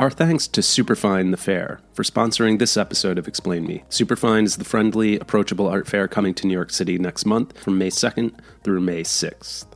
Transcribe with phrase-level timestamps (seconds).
[0.00, 3.84] Our thanks to Superfine the Fair for sponsoring this episode of Explain Me.
[3.90, 7.76] Superfine is the friendly, approachable art fair coming to New York City next month from
[7.76, 8.32] May 2nd
[8.64, 9.66] through May 6th.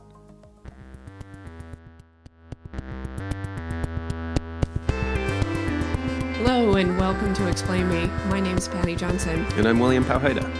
[6.37, 8.07] Hello and welcome to Explain Me.
[8.27, 9.45] My name is Paddy Johnson.
[9.57, 10.51] And I'm William Powhida.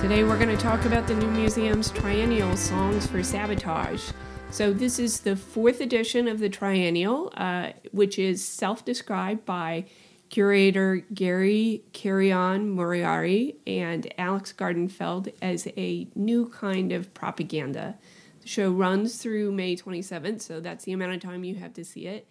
[0.00, 4.12] Today we're going to talk about the New Museum's triennial Songs for Sabotage.
[4.54, 9.86] So, this is the fourth edition of the triennial, uh, which is self described by
[10.30, 17.98] curator Gary Carrion-Murayari and Alex Gartenfeld as a new kind of propaganda.
[18.42, 21.84] The show runs through May 27th, so that's the amount of time you have to
[21.84, 22.24] see it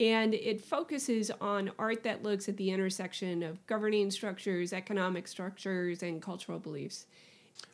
[0.00, 6.02] and it focuses on art that looks at the intersection of governing structures, economic structures,
[6.02, 7.04] and cultural beliefs.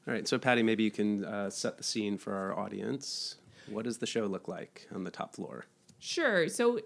[0.06, 3.36] All right, so Patty, maybe you can uh, set the scene for our audience.
[3.68, 5.66] What does the show look like on the top floor?
[5.98, 6.48] Sure.
[6.48, 6.80] So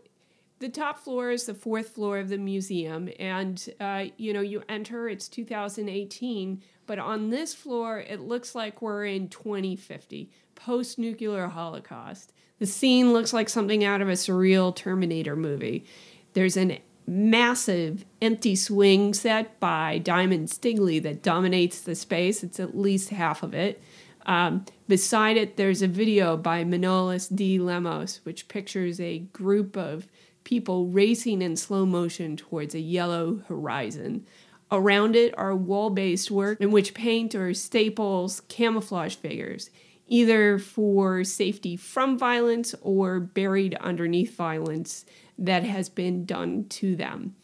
[0.59, 4.63] the top floor is the fourth floor of the museum, and uh, you know you
[4.69, 5.09] enter.
[5.09, 12.33] It's 2018, but on this floor, it looks like we're in 2050, post-nuclear holocaust.
[12.59, 15.85] The scene looks like something out of a surreal Terminator movie.
[16.33, 22.43] There's a massive empty swing set by Diamond Stingily that dominates the space.
[22.43, 23.81] It's at least half of it.
[24.27, 27.59] Um, beside it, there's a video by Manolis D.
[27.59, 30.09] Lemos, which pictures a group of
[30.45, 34.27] people racing in slow motion towards a yellow horizon.
[34.71, 39.71] Around it are wall based work in which painters staples camouflage figures
[40.09, 45.05] either for safety from violence or buried underneath violence
[45.39, 47.35] that has been done to them.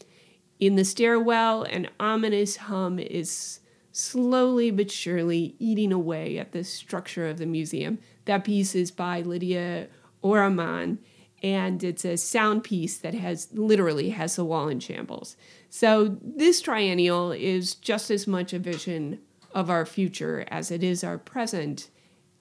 [0.59, 3.59] In the stairwell, an ominous hum is
[3.93, 7.99] slowly but surely eating away at the structure of the museum.
[8.25, 9.87] That piece is by Lydia
[10.23, 10.97] Ourahmane,
[11.41, 15.37] and it's a sound piece that has literally has the wall in shambles.
[15.69, 19.19] So this triennial is just as much a vision
[19.53, 21.89] of our future as it is our present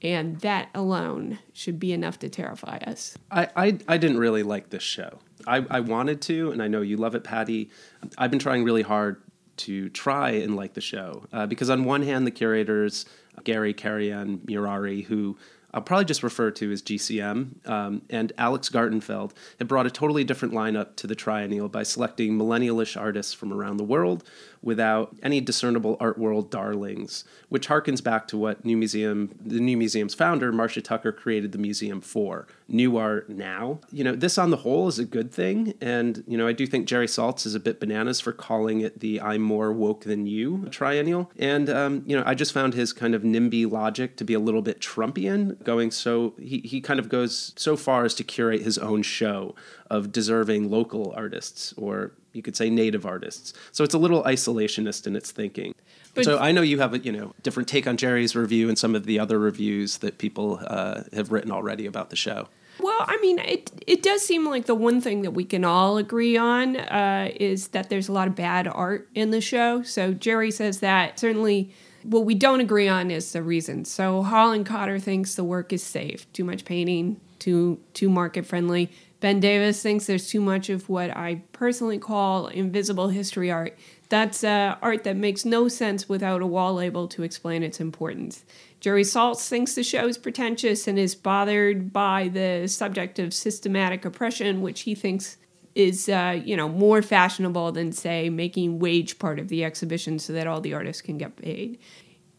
[0.02, 3.16] and that alone should be enough to terrify us.
[3.30, 5.20] I, I, I didn't really like this show.
[5.46, 7.70] I, I wanted to, and I know you love it, Patty.
[8.18, 9.22] I've been trying really hard
[9.58, 11.24] to try and like the show.
[11.32, 13.04] Uh, because, on one hand, the curators,
[13.44, 15.36] Gary Carrion-Murayari, who
[15.74, 20.22] I'll probably just refer to as GCM, um, and Alex Gartenfeld have brought a totally
[20.22, 24.22] different lineup to the triennial by selecting millennialish artists from around the world
[24.62, 29.76] without any discernible art world darlings, which harkens back to what New Museum, the New
[29.76, 32.46] Museum's founder, Marcia Tucker, created the museum for.
[32.68, 33.80] New art now.
[33.90, 35.74] You know, this on the whole is a good thing.
[35.80, 39.00] And, you know, I do think Jerry Saltz is a bit bananas for calling it
[39.00, 41.30] the I'm more woke than you triennial.
[41.38, 44.40] And, um, you know, I just found his kind of NIMBY logic to be a
[44.40, 48.62] little bit Trumpian, going so, he, he kind of goes so far as to curate
[48.62, 49.54] his own show
[49.90, 53.52] of deserving local artists or you could say native artists.
[53.72, 55.74] So it's a little isolationist in its thinking.
[56.14, 58.78] But so I know you have a you know different take on Jerry's review and
[58.78, 62.48] some of the other reviews that people uh, have written already about the show.
[62.80, 65.98] Well, I mean, it it does seem like the one thing that we can all
[65.98, 69.82] agree on uh, is that there's a lot of bad art in the show.
[69.82, 71.72] So Jerry says that certainly.
[72.04, 73.84] What we don't agree on is the reason.
[73.84, 76.26] So Holland Cotter thinks the work is safe.
[76.32, 78.90] Too much painting, too too market friendly.
[79.20, 83.76] Ben Davis thinks there's too much of what I personally call invisible history art.
[84.08, 88.44] That's uh, art that makes no sense without a wall label to explain its importance.
[88.80, 94.04] Jerry Saltz thinks the show is pretentious and is bothered by the subject of systematic
[94.04, 95.36] oppression, which he thinks
[95.74, 100.32] is uh, you know more fashionable than say making wage part of the exhibition so
[100.32, 101.78] that all the artists can get paid.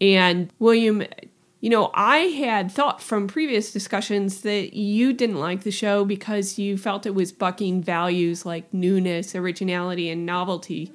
[0.02, 1.04] And William
[1.64, 6.60] you know, I had thought from previous discussions that you didn't like the show because
[6.60, 10.92] you felt it was bucking values like newness, originality, and novelty,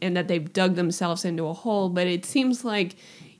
[0.00, 1.88] and that they've dug themselves into a hole.
[1.88, 2.94] But it seems like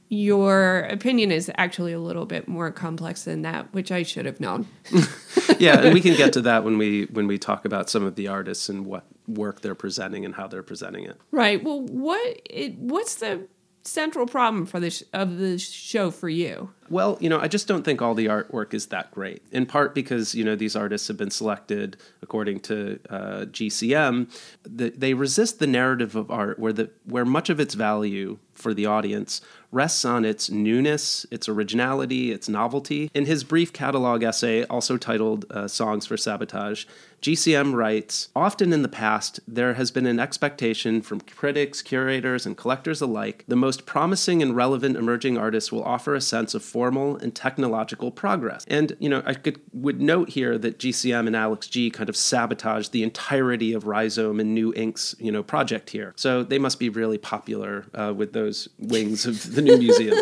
[0.09, 4.41] your opinion is actually a little bit more complex than that, which I should have
[4.41, 4.66] known.
[5.60, 8.16] yeah, and we can get to that when we when we talk about some of
[8.16, 11.16] the artists and what work they're presenting and how they're presenting it.
[11.30, 11.62] Right.
[11.62, 13.47] Well, what it, what's the
[13.84, 16.70] central problem for this of the show for you?
[16.88, 19.42] Well, you know, I just don't think all the artwork is that great.
[19.50, 24.30] In part because you know these artists have been selected according to uh, GCM.
[24.64, 28.72] The, they resist the narrative of art where the where much of its value for
[28.72, 29.41] the audience
[29.72, 33.10] rests on its newness, its originality, its novelty.
[33.14, 36.84] In his brief catalog essay, also titled uh, "Songs for Sabotage,"
[37.22, 42.56] GCM writes Often in the past, there has been an expectation from critics, curators, and
[42.56, 47.16] collectors alike the most promising and relevant emerging artists will offer a sense of formal
[47.16, 48.65] and technological progress.
[48.66, 52.16] And, you know, I could, would note here that GCM and Alex G kind of
[52.16, 56.12] sabotaged the entirety of Rhizome and NEW INC's, you know, project here.
[56.16, 60.19] So they must be really popular uh, with those wings of the new museum.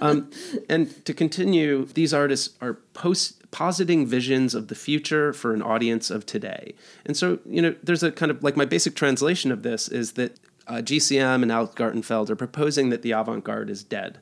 [0.00, 0.30] Um,
[0.68, 6.10] and to continue, these artists are post positing visions of the future for an audience
[6.10, 6.74] of today.
[7.04, 10.12] And so, you know, there's a kind of like my basic translation of this is
[10.12, 14.18] that uh, GCM and Alex Gartenfeld are proposing that the avant garde is dead.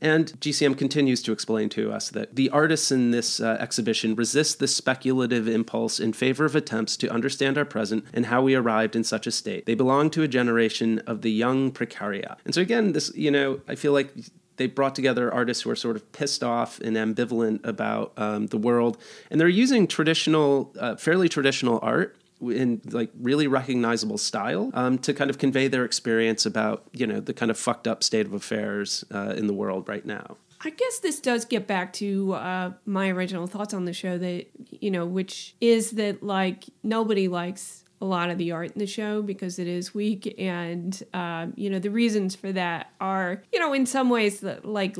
[0.00, 4.58] And GCM continues to explain to us that the artists in this uh, exhibition resist
[4.58, 8.94] the speculative impulse in favor of attempts to understand our present and how we arrived
[8.94, 9.66] in such a state.
[9.66, 12.36] They belong to a generation of the young precariat.
[12.44, 14.12] And so, again, this, you know, I feel like
[14.56, 18.58] they brought together artists who are sort of pissed off and ambivalent about um, the
[18.58, 18.98] world,
[19.30, 25.14] and they're using traditional, uh, fairly traditional art in like really recognizable style um, to
[25.14, 28.32] kind of convey their experience about you know the kind of fucked up state of
[28.32, 30.36] affairs uh, in the world right now.
[30.62, 34.46] I guess this does get back to uh, my original thoughts on the show that
[34.70, 38.86] you know, which is that like nobody likes a lot of the art in the
[38.86, 43.60] show because it is weak, and um, you know the reasons for that are you
[43.60, 44.96] know in some ways that like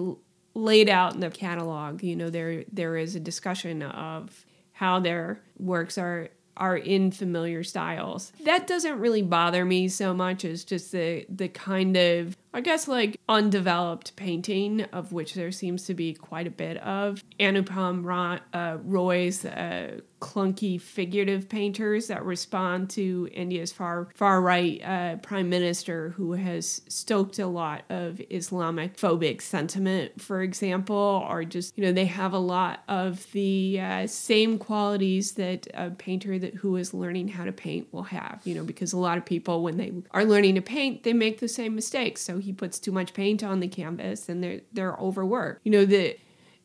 [0.55, 2.03] laid out in the catalog.
[2.03, 7.63] You know there there is a discussion of how their works are are in familiar
[7.63, 8.33] styles.
[8.45, 12.89] That doesn't really bother me so much as just the the kind of I guess
[12.89, 17.23] like undeveloped painting of which there seems to be quite a bit of.
[17.39, 24.83] Anupam Ra- uh, Roy's uh, clunky figurative painters that respond to India's far far right
[24.83, 31.45] uh, prime minister who has stoked a lot of Islamic phobic sentiment, for example, or
[31.45, 36.39] just you know they have a lot of the uh, same qualities that a painter
[36.39, 38.41] that who is learning how to paint will have.
[38.45, 41.41] You know because a lot of people when they are learning to paint they make
[41.41, 42.23] the same mistakes.
[42.23, 45.61] So he puts too much paint on the canvas and they're they're overworked.
[45.65, 46.17] You know the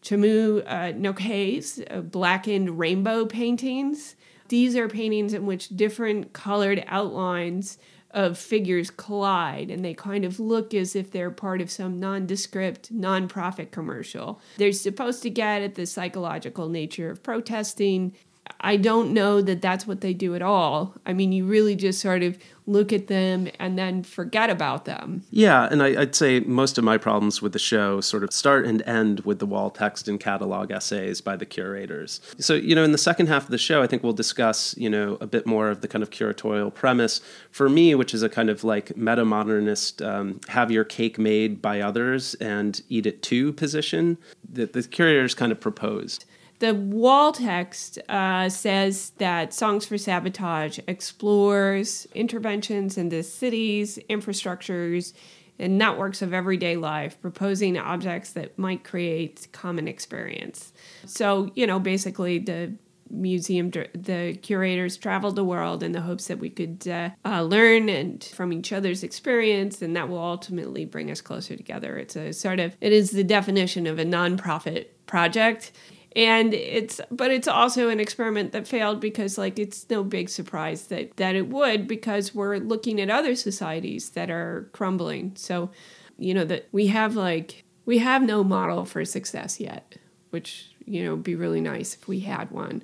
[0.04, 4.16] Chemu uh, Ng'ok's uh, blackened rainbow paintings.
[4.48, 7.78] These are paintings in which different colored outlines
[8.12, 12.94] of figures collide and they kind of look as if they're part of some nondescript
[12.94, 14.40] nonprofit commercial.
[14.58, 18.14] They're supposed to get at the psychological nature of protesting.
[18.60, 20.94] I don't know that that's what they do at all.
[21.06, 25.24] I mean, you really just sort of look at them and then forget about them.
[25.32, 28.66] Yeah, and I, would say most of my problems with the show sort of start
[28.66, 32.22] and end with the wall text and catalog essays by the curators.
[32.38, 34.90] So, you know, in the second half of the show, I think we'll discuss, you
[34.90, 38.30] know, a bit more of the kind of curatorial premise for me, which is a
[38.30, 43.24] kind of like meta modernist um, have your cake made by others and eat it
[43.24, 44.18] too position
[44.48, 46.26] that the curators kind of proposed.
[46.62, 55.14] The wall text uh, says that Songs for Sabotage explores interventions into cities, infrastructures,
[55.58, 60.72] and networks of everyday life, proposing objects that might create common experience.
[61.08, 62.74] So, you know, basically the
[63.10, 67.90] museum the curators traveled the world in the hopes that we could uh, uh, learn
[67.90, 72.32] and from each other's experience and that will ultimately bring us closer together it's a
[72.32, 75.74] sort of it is the definition of a nonprofit project
[76.16, 80.88] and it's but it's also an experiment that failed because like it's no big surprise
[80.88, 85.34] that that it would because we're looking at other societies that are crumbling.
[85.36, 85.72] So
[86.18, 89.96] you know that we have like we have no model for success yet
[90.32, 92.84] which you know be really nice if we had one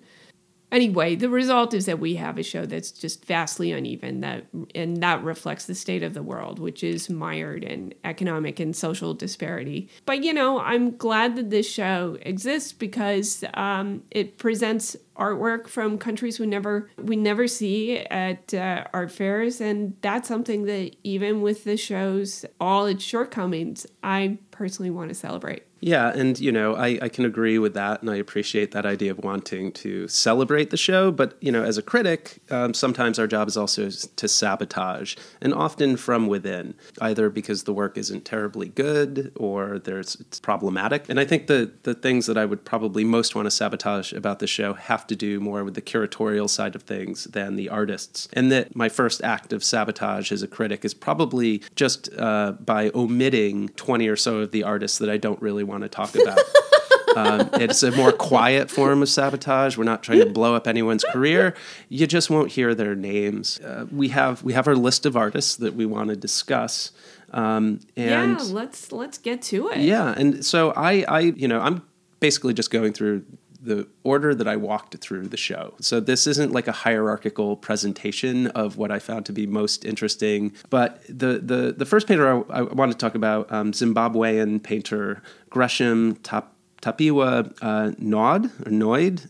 [0.71, 4.97] anyway, the result is that we have a show that's just vastly uneven that and
[4.97, 9.89] that reflects the state of the world, which is mired in economic and social disparity.
[10.05, 15.97] But you know, I'm glad that this show exists because um, it presents artwork from
[15.97, 21.41] countries we never we never see at uh, art fairs, and that's something that even
[21.41, 25.66] with the show's all its shortcomings, I personally want to celebrate.
[25.79, 29.11] Yeah, and you know, I, I can agree with that, and I appreciate that idea
[29.11, 31.11] of wanting to celebrate the show.
[31.11, 35.53] But you know, as a critic, um, sometimes our job is also to sabotage, and
[35.53, 41.07] often from within, either because the work isn't terribly good or there's it's problematic.
[41.09, 44.39] And I think the the things that I would probably most want to sabotage about
[44.39, 48.27] the show have to do more with the curatorial side of things than the artists.
[48.33, 52.89] And that my first act of sabotage as a critic is probably just uh, by
[52.95, 56.39] omitting twenty or so of the artists that I don't really want to talk about.
[57.17, 59.77] um, it's a more quiet form of sabotage.
[59.77, 61.55] We're not trying to blow up anyone's career.
[61.89, 63.59] You just won't hear their names.
[63.59, 66.91] Uh, we have we have our list of artists that we want to discuss.
[67.31, 69.79] Um, and yeah, let's let's get to it.
[69.79, 71.83] Yeah, and so I I you know I'm
[72.19, 73.25] basically just going through
[73.59, 75.73] the order that I walked through the show.
[75.79, 80.53] So this isn't like a hierarchical presentation of what I found to be most interesting.
[80.69, 85.21] But the the, the first painter I, I want to talk about, um, Zimbabwean painter
[85.49, 89.29] Gresham Tap Tapiwa uh, Nod or Noid.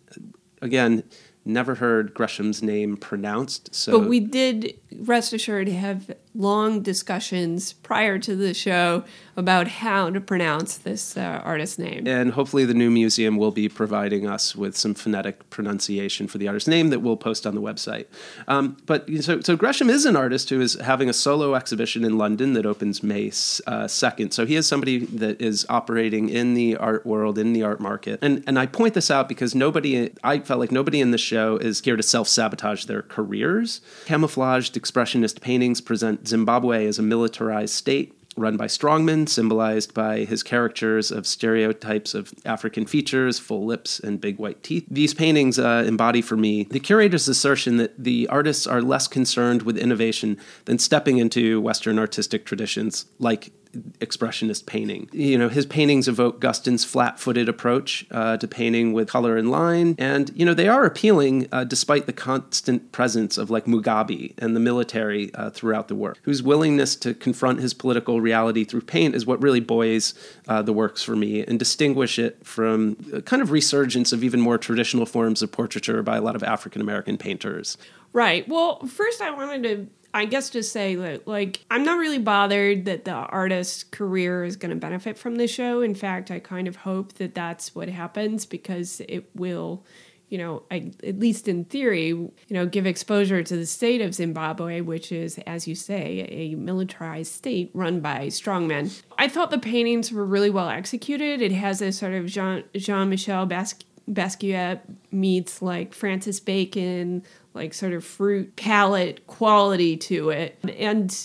[0.62, 1.04] Again,
[1.46, 3.74] never heard Gresham's name pronounced.
[3.74, 9.04] So, but we did rest assured have long discussions prior to the show
[9.36, 12.08] about how to pronounce this uh, artist's name.
[12.08, 16.48] And hopefully, the new museum will be providing us with some phonetic pronunciation for the
[16.48, 18.06] artist's name that we'll post on the website.
[18.48, 22.18] Um, but so, so Gresham is an artist who is having a solo exhibition in
[22.18, 24.34] London that opens May uh, 2nd.
[24.34, 28.20] So he is somebody that is operating in the art world, in the art market.
[28.22, 31.58] And, and I point this out because nobody, I felt like nobody in the show
[31.58, 33.82] is here to self sabotage their careers.
[34.06, 40.44] Camouflaged expressionist paintings present Zimbabwe is a militarized state run by strongmen, symbolized by his
[40.44, 44.86] caricatures of stereotypes of African features, full lips, and big white teeth.
[44.90, 49.64] These paintings uh, embody for me the curator's assertion that the artists are less concerned
[49.64, 53.52] with innovation than stepping into Western artistic traditions like
[54.00, 55.10] expressionist painting.
[55.12, 59.96] You know, his paintings evoke Guston's flat-footed approach uh, to painting with color and line,
[59.98, 64.56] and you know they are appealing uh, despite the constant presence of like Mugabe and
[64.56, 66.20] the military uh, throughout the work.
[66.24, 70.14] Whose willingness to confront his political reality through paint is what really buoys
[70.48, 72.96] uh, the works for me and distinguish it from
[73.26, 76.82] kind of resurgence of even more traditional forms of portraiture by a lot of African
[76.82, 77.78] American painters.
[78.14, 78.48] Right.
[78.48, 82.86] Well, first I wanted to I guess just say that like I'm not really bothered
[82.86, 85.82] that the artist's career is going to benefit from the show.
[85.82, 89.86] In fact, I kind of hope that that's what happens because it will
[90.30, 94.14] you know, I, at least in theory, you know, give exposure to the state of
[94.14, 99.02] Zimbabwe, which is, as you say, a militarized state run by strongmen.
[99.18, 101.42] I thought the paintings were really well executed.
[101.42, 107.24] It has a sort of Jean Jean Michel Basquiat meets like Francis Bacon,
[107.58, 110.58] like sort of fruit palette quality to it.
[110.78, 111.16] And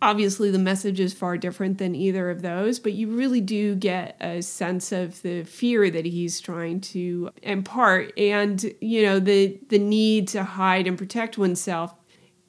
[0.00, 4.16] obviously the message is far different than either of those, but you really do get
[4.20, 9.78] a sense of the fear that he's trying to impart and, you know, the the
[9.78, 11.94] need to hide and protect oneself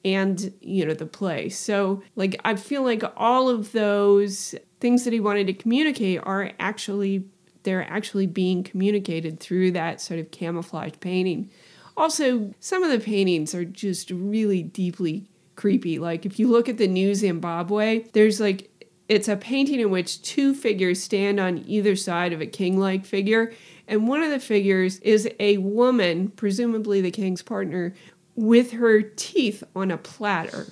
[0.04, 1.58] and, you know, the place.
[1.58, 6.52] So, like I feel like all of those things that he wanted to communicate are
[6.58, 7.24] actually
[7.62, 11.50] they're actually being communicated through that sort of camouflage painting.
[11.96, 15.98] Also, some of the paintings are just really deeply creepy.
[15.98, 18.70] Like if you look at the new Zimbabwe, there's like
[19.08, 23.52] it's a painting in which two figures stand on either side of a king-like figure,
[23.88, 27.92] and one of the figures is a woman, presumably the king's partner,
[28.36, 30.68] with her teeth on a platter.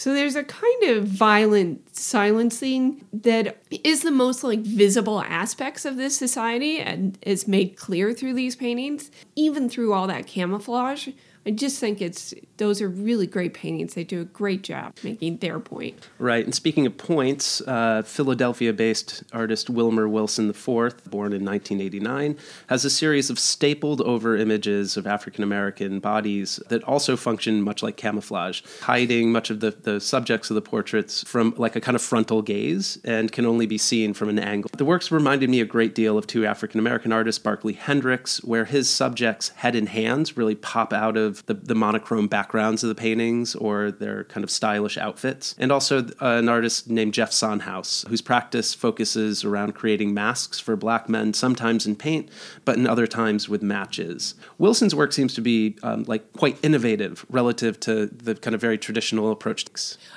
[0.00, 5.98] So there's a kind of violent silencing that is the most like visible aspects of
[5.98, 11.08] this society and is made clear through these paintings, even through all that camouflage.
[11.44, 13.94] I just think it's those are really great paintings.
[13.94, 16.06] They do a great job making their point.
[16.18, 16.44] Right.
[16.44, 20.66] And speaking of points, uh, Philadelphia-based artist Wilmer Wilson IV,
[21.06, 22.36] born in 1989,
[22.66, 27.82] has a series of stapled over images of African American bodies that also function much
[27.82, 31.94] like camouflage, hiding much of the, the subjects of the portraits from like a kind
[31.94, 34.70] of frontal gaze and can only be seen from an angle.
[34.76, 38.66] The works reminded me a great deal of two African American artists, Barkley Hendricks, where
[38.66, 42.96] his subjects' head and hands really pop out of the, the monochrome backgrounds of the
[42.96, 45.54] paintings or their kind of stylish outfits.
[45.56, 50.74] And also uh, an artist named Jeff Sonhouse, whose practice focuses around creating masks for
[50.74, 52.28] black men, sometimes in paint,
[52.64, 54.34] but in other times with matches.
[54.58, 58.78] Wilson's work seems to be um, like quite innovative relative to the kind of very
[58.78, 59.60] traditional approach.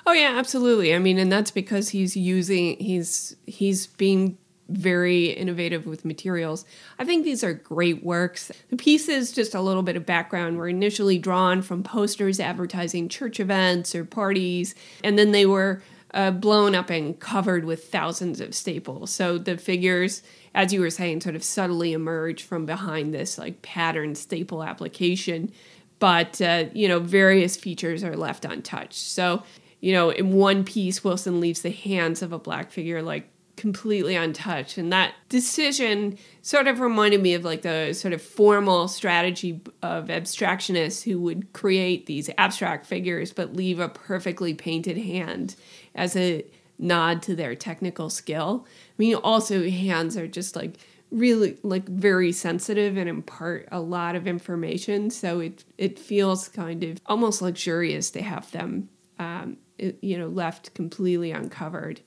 [0.07, 0.95] Oh yeah, absolutely.
[0.95, 4.37] I mean, and that's because he's using he's he's being
[4.69, 6.65] very innovative with materials.
[6.97, 8.51] I think these are great works.
[8.69, 13.39] The pieces, just a little bit of background, were initially drawn from posters advertising church
[13.39, 15.81] events or parties, and then they were
[16.13, 19.11] uh, blown up and covered with thousands of staples.
[19.11, 20.21] So the figures,
[20.53, 25.51] as you were saying, sort of subtly emerge from behind this like pattern staple application,
[25.99, 28.93] but uh, you know various features are left untouched.
[28.93, 29.43] So
[29.83, 34.15] you know, in one piece, Wilson leaves the hands of a black figure like completely
[34.15, 34.77] untouched.
[34.77, 40.07] And that decision sort of reminded me of like the sort of formal strategy of
[40.07, 45.55] abstractionists who would create these abstract figures but leave a perfectly painted hand
[45.95, 46.45] as a
[46.79, 48.65] nod to their technical skill.
[48.67, 50.77] I mean, also, hands are just like
[51.13, 56.83] really like very sensitive and impart a lot of information so it it feels kind
[56.83, 62.01] of almost luxurious to have them um, it, you know left completely uncovered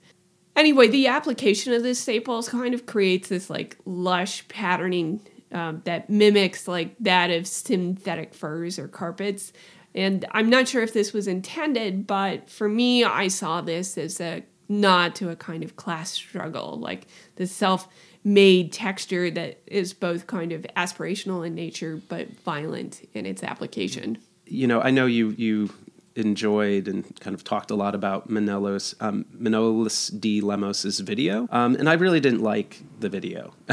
[0.57, 5.21] Anyway, the application of this staples kind of creates this like lush patterning
[5.53, 9.53] um, that mimics like that of synthetic furs or carpets.
[9.95, 14.21] And I'm not sure if this was intended, but for me, I saw this as
[14.21, 17.89] a nod to a kind of class struggle, like the self
[18.25, 24.19] made texture that is both kind of aspirational in nature but violent in its application.
[24.47, 25.71] You know, I know you you
[26.17, 30.41] enjoyed and kind of talked a lot about Manolos, um, Manolis D.
[30.41, 33.53] Lemos's video, um, and I really didn't like the video.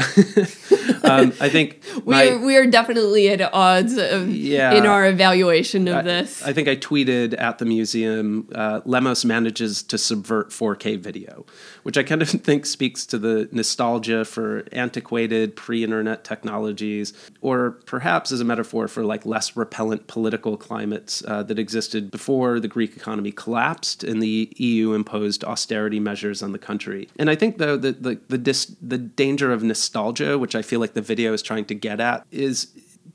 [1.02, 6.02] um, I think we're we're definitely at odds of, yeah, in our evaluation of I,
[6.02, 6.42] this.
[6.42, 8.48] I think I tweeted at the museum.
[8.54, 11.46] Uh, Lemos manages to subvert 4K video,
[11.82, 18.30] which I kind of think speaks to the nostalgia for antiquated pre-internet technologies, or perhaps
[18.30, 22.96] as a metaphor for like less repellent political climates uh, that existed before the Greek
[22.96, 27.08] economy collapsed and the EU imposed austerity measures on the country.
[27.18, 30.80] And I think though that the the, dis- the danger of nostalgia, which I feel
[30.80, 32.68] like the video is trying to get at, is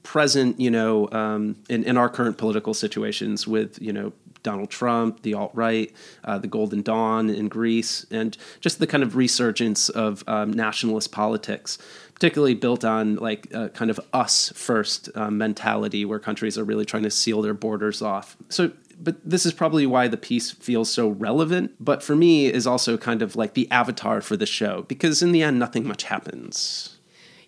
[0.04, 5.22] present, you know, um, in, in our current political situations with, you know, Donald Trump,
[5.22, 9.90] the alt right, uh, the Golden Dawn in Greece, and just the kind of resurgence
[9.90, 11.78] of um, nationalist politics,
[12.14, 16.86] particularly built on like a kind of us first uh, mentality where countries are really
[16.86, 18.38] trying to seal their borders off.
[18.50, 21.76] So but this is probably why the piece feels so relevant.
[21.80, 25.32] But for me, is also kind of like the avatar for the show because in
[25.32, 26.98] the end, nothing much happens.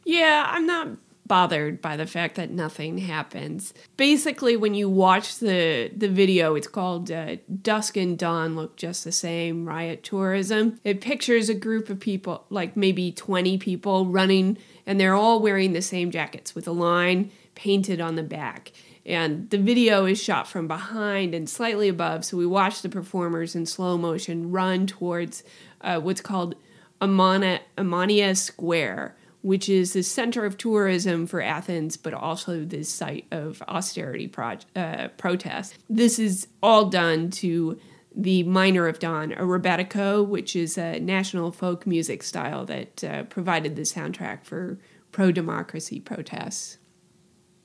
[0.04, 0.88] Yeah, I'm not
[1.28, 3.74] bothered by the fact that nothing happens.
[3.96, 9.04] Basically, when you watch the the video, it's called uh, "Dusk and Dawn Look Just
[9.04, 10.80] the Same." Riot tourism.
[10.84, 15.74] It pictures a group of people, like maybe 20 people, running, and they're all wearing
[15.74, 18.72] the same jackets with a line painted on the back
[19.06, 23.56] and the video is shot from behind and slightly above so we watch the performers
[23.56, 25.44] in slow motion run towards
[25.82, 26.56] uh, what's called
[27.02, 33.26] Amana, Amania Square which is the center of tourism for Athens, but also the site
[33.32, 35.78] of austerity pro- uh, protests.
[35.90, 37.80] This is all done to
[38.16, 43.24] the Miner of Dawn, a rebetiko, which is a national folk music style that uh,
[43.24, 44.78] provided the soundtrack for
[45.12, 46.78] pro democracy protests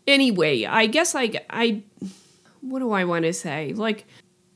[0.07, 1.83] anyway, I guess like I
[2.61, 3.73] what do I want to say?
[3.75, 4.07] Like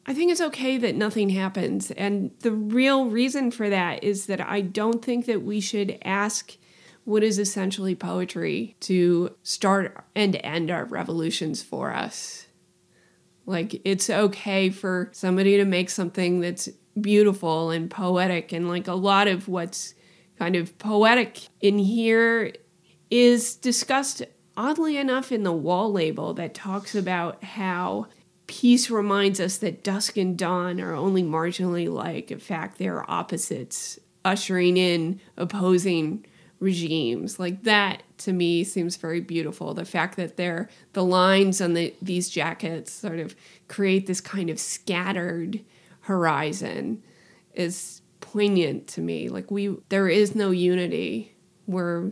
[0.07, 1.91] I think it's okay that nothing happens.
[1.93, 6.57] And the real reason for that is that I don't think that we should ask
[7.05, 12.47] what is essentially poetry to start and end our revolutions for us.
[13.47, 16.69] Like, it's okay for somebody to make something that's
[17.01, 18.53] beautiful and poetic.
[18.53, 19.95] And like a lot of what's
[20.39, 22.53] kind of poetic in here
[23.11, 24.23] is discussed
[24.61, 28.07] oddly enough, in the wall label that talks about how
[28.47, 32.31] peace reminds us that dusk and dawn are only marginally like.
[32.31, 36.27] In fact, they're opposites, ushering in opposing
[36.59, 37.41] regimes.
[37.41, 39.73] Like that to me seems very beautiful.
[39.73, 43.35] The fact that they're the lines on the these jackets sort of
[43.69, 45.61] create this kind of scattered
[46.01, 47.03] horizon
[47.55, 49.31] is poignant to me.
[49.31, 51.35] Like we there is no unity.
[51.67, 52.11] We're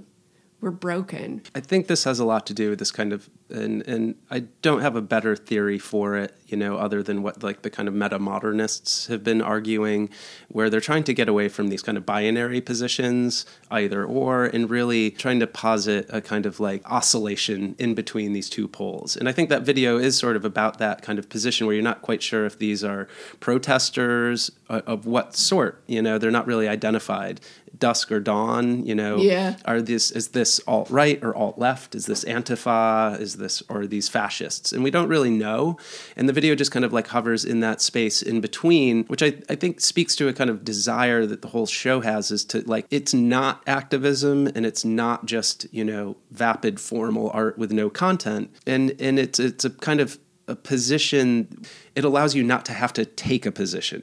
[0.61, 1.43] we're broken.
[1.55, 4.41] I think this has a lot to do with this kind of and and I
[4.63, 7.89] don't have a better theory for it, you know, other than what like the kind
[7.89, 10.11] of meta modernists have been arguing,
[10.49, 14.71] where they're trying to get away from these kind of binary positions, either or, and
[14.71, 19.17] really trying to posit a kind of like oscillation in between these two poles.
[19.17, 21.83] And I think that video is sort of about that kind of position where you're
[21.83, 23.09] not quite sure if these are
[23.41, 27.41] protesters uh, of what sort, you know, they're not really identified
[27.79, 29.57] dusk or dawn you know yeah.
[29.65, 33.87] are this is this alt right or alt left is this antifa is this or
[33.87, 35.79] these fascists and we don't really know.
[36.17, 39.35] And the video just kind of like hovers in that space in between which I,
[39.49, 42.63] I think speaks to a kind of desire that the whole show has is to
[42.63, 47.91] like it's not activism and it's not just you know vapid formal art with no
[47.91, 48.51] content.
[48.67, 51.63] And and it's it's a kind of a position
[51.95, 54.03] it allows you not to have to take a position.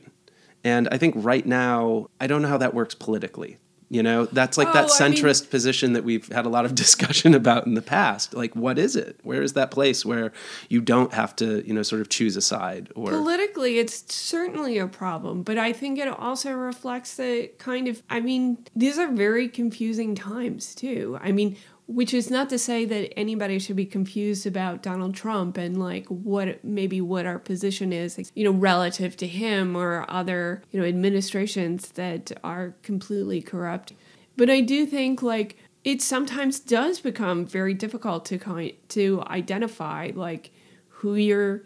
[0.63, 3.57] And I think right now, I don't know how that works politically.
[3.95, 6.65] You know, that's like oh, that centrist I mean, position that we've had a lot
[6.65, 8.33] of discussion about in the past.
[8.33, 9.17] Like, what is it?
[9.23, 10.33] Where is that place where
[10.67, 12.91] you don't have to, you know, sort of choose a side?
[12.93, 18.03] Or politically, it's certainly a problem, but I think it also reflects the kind of.
[18.09, 21.17] I mean, these are very confusing times too.
[21.21, 21.55] I mean,
[21.87, 26.07] which is not to say that anybody should be confused about Donald Trump and like
[26.07, 30.85] what maybe what our position is, you know, relative to him or other, you know,
[30.85, 33.93] administrations that are completely corrupt.
[34.35, 40.11] But I do think like it sometimes does become very difficult to kind to identify
[40.15, 40.51] like
[40.89, 41.63] who your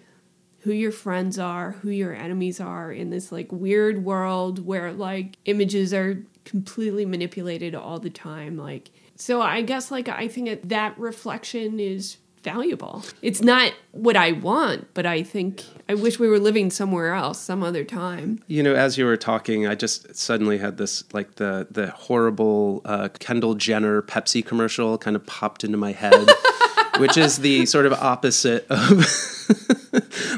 [0.63, 5.37] who your friends are, who your enemies are in this like weird world where like
[5.45, 10.97] images are completely manipulated all the time like so I guess like I think that
[10.97, 13.03] reflection is valuable.
[13.21, 17.39] It's not what I want, but I think I wish we were living somewhere else
[17.39, 18.41] some other time.
[18.47, 22.81] You know, as you were talking, I just suddenly had this like the the horrible
[22.85, 26.13] uh, Kendall Jenner Pepsi commercial kind of popped into my head,
[26.99, 29.05] which is the sort of opposite of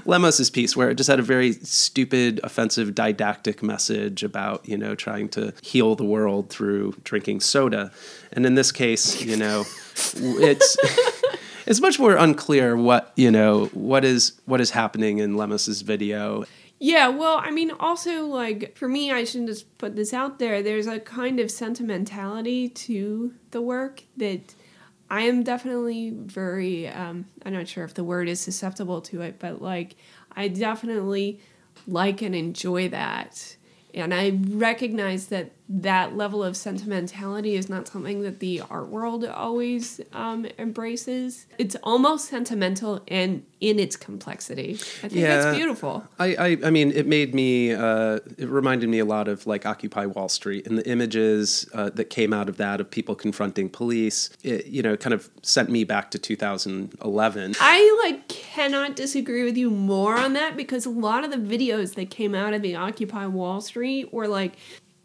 [0.05, 4.95] Lemos's piece, where it just had a very stupid, offensive, didactic message about you know
[4.95, 7.91] trying to heal the world through drinking soda,
[8.31, 9.65] and in this case, you know,
[10.15, 10.77] it's.
[11.67, 16.43] it's much more unclear what you know what is what is happening in Lemos's video.
[16.83, 20.63] Yeah, well, I mean, also like for me, I shouldn't just put this out there.
[20.63, 24.55] There's a kind of sentimentality to the work that
[25.11, 26.87] I am definitely very.
[26.87, 29.97] Um, I'm not sure if the word is susceptible to it, but like
[30.31, 31.41] I definitely
[31.85, 33.57] like and enjoy that,
[33.93, 39.23] and I recognize that that level of sentimentality is not something that the art world
[39.23, 41.45] always um, embraces.
[41.57, 44.71] It's almost sentimental and in its complexity.
[45.03, 45.37] I think Yeah.
[45.43, 46.03] that's beautiful.
[46.19, 47.71] I, I, I mean, it made me.
[47.73, 51.89] Uh, it reminded me a lot of like Occupy Wall Street and the images uh,
[51.91, 54.29] that came out of that of people confronting police.
[54.43, 57.55] It, you know, kind of sent me back to 2011.
[57.59, 61.95] I like cannot disagree with you more on that because a lot of the videos
[61.95, 64.53] that came out of the Occupy Wall Street were like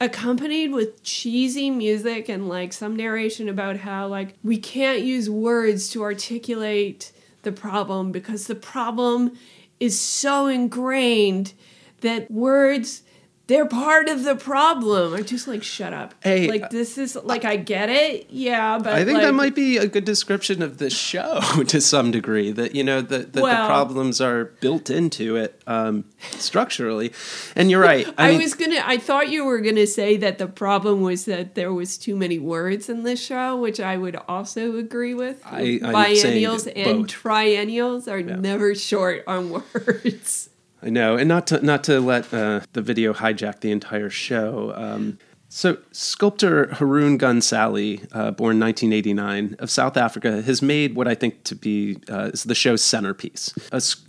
[0.01, 5.89] accompanied with cheesy music and like some narration about how like we can't use words
[5.91, 9.33] to articulate the problem because the problem
[9.81, 11.55] is so ingrained
[12.01, 13.03] that words
[13.49, 15.15] they're part of the problem.
[15.15, 16.15] I'm just like, shut up.
[16.23, 19.77] Hey, like this is like I get it, yeah, but I think that might be
[19.77, 22.51] a good description of the show to some degree.
[22.51, 27.13] That you know that, that the Well- problems are built into it um, structurally,
[27.55, 28.07] and you're right.
[28.19, 28.83] I, I, mean, was gonna.
[28.85, 32.41] I thought you were gonna say that the problem was that there was too many
[32.41, 35.41] words in this show, which I would also agree with.
[35.45, 37.09] I- Biennials and both.
[37.09, 40.51] triennials are never short on words.
[40.83, 44.73] I know, and not to not to let uh, the video hijack the entire show.
[44.77, 51.15] Um, so, sculptor Haroon Gunn-Salie, uh, born 1989, of South Africa, has made what I
[51.15, 53.55] think to be uh, is the show's centerpiece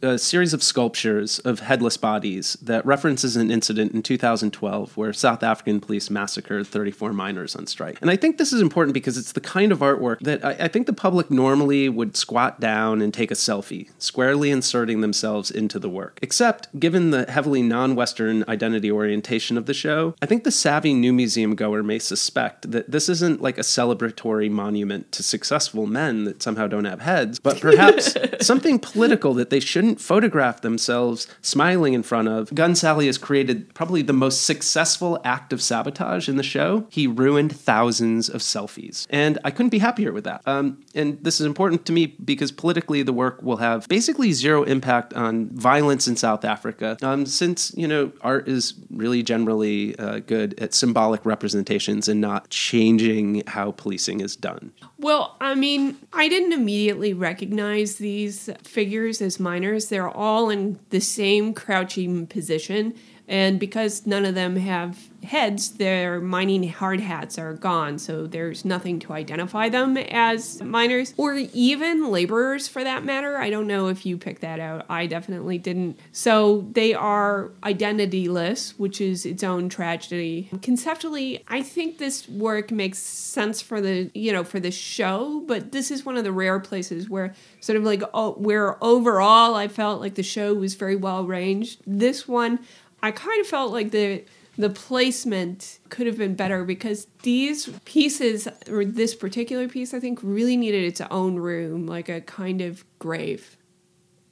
[0.02, 5.44] a series of sculptures of headless bodies that references an incident in 2012 where South
[5.44, 7.98] African police massacred 34 miners on strike.
[8.02, 10.68] And I think this is important because it's the kind of artwork that I, I
[10.68, 15.80] think the public normally would squat down and take a selfie, squarely inserting themselves into
[15.80, 16.20] the work.
[16.22, 20.94] Except, given the heavily non Western identity orientation of the show, I think the savvy
[20.94, 26.24] new museum goer may suspect that this isn't like a celebratory monument to successful men
[26.24, 31.94] that somehow don't have heads, but perhaps something political that they shouldn't photograph themselves smiling
[31.94, 32.56] in front of.
[32.56, 36.88] Gunn-Salie has created probably the most successful act of sabotage in the show.
[36.90, 39.06] He ruined thousands of selfies.
[39.10, 40.42] And I couldn't be happier with that.
[40.46, 44.64] Um, and this is important to me because politically the work will have basically zero
[44.64, 50.20] impact on violence in South Africa, um, since, you know, art is really generally uh,
[50.20, 54.72] good at symbolic representations and not changing how policing is done.
[54.98, 59.90] Well, I mean, I didn't immediately recognize these figures as miners.
[59.90, 62.96] They're all in the same crouching position.
[63.28, 68.00] And because none of them have heads, their mining hard hats are gone.
[68.00, 73.38] So there's nothing to identify them as miners or even laborers for that matter.
[73.38, 74.86] I don't know if you picked that out.
[74.90, 76.00] I definitely didn't.
[76.14, 80.50] So they are identityless, which is its own tragedy.
[80.62, 85.74] Conceptually, I think this work makes sense for the, you know, for the show, but
[85.74, 89.68] this is one of the rare places where sort of like oh, where overall I
[89.68, 91.82] felt like the show was very well arranged.
[91.86, 92.60] This one
[93.02, 94.24] I kind of felt like the
[94.58, 100.20] the placement could have been better because these pieces or this particular piece I think
[100.24, 103.58] really needed its own room, like a kind of grave.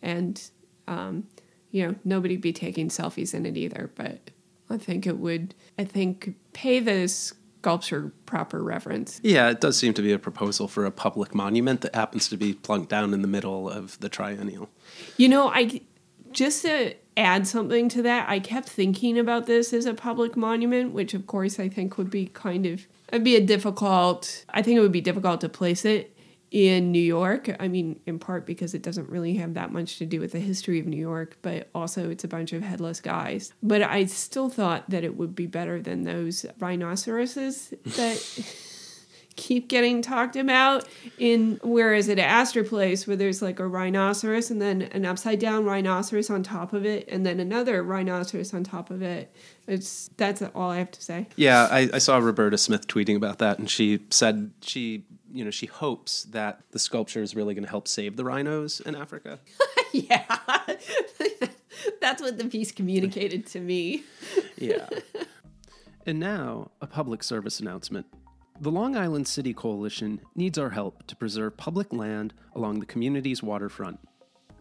[0.02, 0.42] And
[0.88, 1.28] um,
[1.72, 4.32] you know, nobody be taking selfies in it either, but
[4.70, 9.20] I think it would I think pay the sculpture proper reverence.
[9.24, 12.38] Yeah, it does seem to be a proposal for a public monument that happens to
[12.38, 14.70] be plunked down in the middle of the triennial.
[15.18, 15.82] You know, I
[16.32, 20.94] just to add something to that, I kept thinking about this as a public monument,
[20.94, 24.46] which of course I think would be kind of it'd be a difficult.
[24.50, 26.16] I think it would be difficult to place it
[26.52, 27.54] in New York.
[27.60, 30.40] I mean, in part because it doesn't really have that much to do with the
[30.40, 33.54] history of New York, but also it's a bunch of headless guys.
[33.62, 38.56] But I still thought that it would be better than those rhinoceroses that
[39.36, 44.62] keep getting talked about in whereas at Astor Place where there's like a rhinoceros and
[44.62, 48.90] then an upside down rhinoceros on top of it and then another rhinoceros on top
[48.90, 49.34] of it.
[49.68, 51.28] It's that's all I have to say.
[51.36, 55.52] Yeah, I, I saw Roberta Smith tweeting about that, and she said she you know,
[55.52, 59.40] she hopes that the sculpture is really going to help save the rhinos in Africa.
[59.92, 60.24] yeah.
[62.02, 64.04] That's what the piece communicated to me.
[64.58, 64.88] yeah.
[66.06, 68.06] And now, a public service announcement.
[68.62, 73.44] The Long Island City Coalition needs our help to preserve public land along the community's
[73.44, 74.00] waterfront.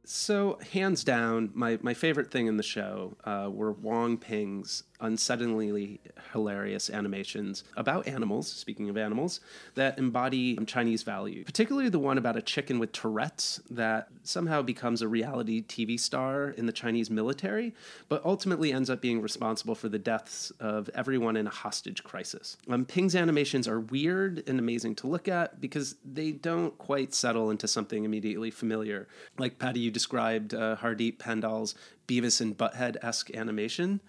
[0.08, 6.00] So, hands down, my, my favorite thing in the show uh, were Wong Ping's unsettlingly
[6.32, 9.40] hilarious animations about animals, speaking of animals,
[9.76, 15.02] that embody Chinese value, particularly the one about a chicken with Tourette's that somehow becomes
[15.02, 17.74] a reality TV star in the Chinese military,
[18.10, 22.58] but ultimately ends up being responsible for the deaths of everyone in a hostage crisis.
[22.70, 27.50] Um, Ping's animations are weird and amazing to look at because they don't quite settle
[27.52, 29.08] into something immediately familiar.
[29.38, 31.76] Like Patty, you described uh, Hardeep Pandhal's
[32.08, 34.02] Beavis and Butthead esque animation.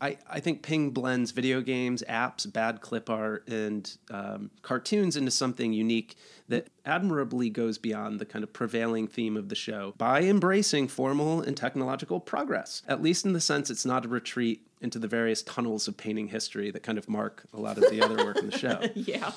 [0.00, 5.30] I, I think Ping blends video games, apps, bad clip art, and um, cartoons into
[5.30, 6.16] something unique
[6.48, 11.40] that admirably goes beyond the kind of prevailing theme of the show by embracing formal
[11.40, 15.42] and technological progress, at least in the sense it's not a retreat into the various
[15.42, 18.48] tunnels of painting history that kind of mark a lot of the other work in
[18.48, 18.80] the show.
[18.94, 19.32] yeah.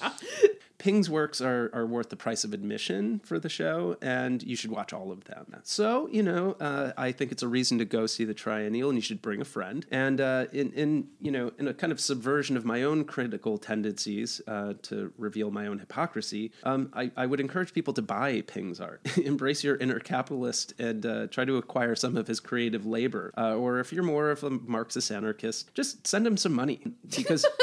[0.81, 4.71] Ping's works are, are worth the price of admission for the show, and you should
[4.71, 5.45] watch all of them.
[5.61, 8.97] So, you know, uh, I think it's a reason to go see the triennial, and
[8.97, 9.85] you should bring a friend.
[9.91, 13.59] And uh, in, in, you know, in a kind of subversion of my own critical
[13.59, 18.41] tendencies uh, to reveal my own hypocrisy, um, I, I would encourage people to buy
[18.41, 19.01] Ping's art.
[19.23, 23.31] Embrace your inner capitalist and uh, try to acquire some of his creative labor.
[23.37, 26.81] Uh, or if you're more of a Marxist anarchist, just send him some money
[27.15, 27.45] because.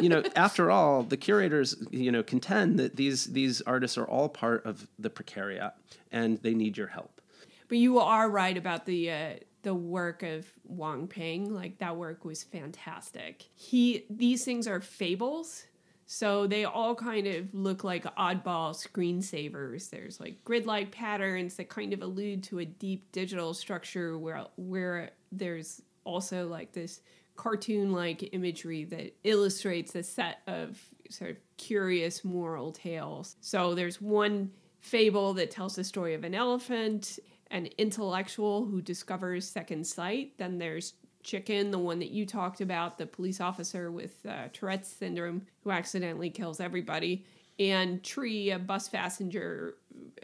[0.00, 4.28] you know, after all, the curators, you know, contend that these these artists are all
[4.28, 5.72] part of the precariat
[6.10, 7.20] and they need your help.
[7.68, 9.30] But you are right about the uh,
[9.62, 11.52] the work of Wang Ping.
[11.52, 13.44] Like that work was fantastic.
[13.54, 15.64] He these things are fables.
[16.10, 19.90] So they all kind of look like oddball screensavers.
[19.90, 25.10] There's like grid-like patterns that kind of allude to a deep digital structure where where
[25.30, 27.02] there's also like this
[27.38, 30.76] cartoon like imagery that illustrates a set of
[31.08, 33.36] sort of curious moral tales.
[33.40, 37.18] So there's one fable that tells the story of an elephant,
[37.52, 40.36] an intellectual who discovers second sight.
[40.36, 44.88] Then there's Chicken, the one that you talked about, the police officer with uh, Tourette's
[44.88, 47.24] syndrome who accidentally kills everybody.
[47.58, 49.74] And Tree, a bus passenger,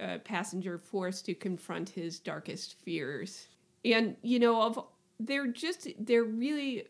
[0.03, 3.49] uh, passenger forced to confront his darkest fears.
[3.85, 4.79] And you know, of
[5.21, 6.85] they're just they're really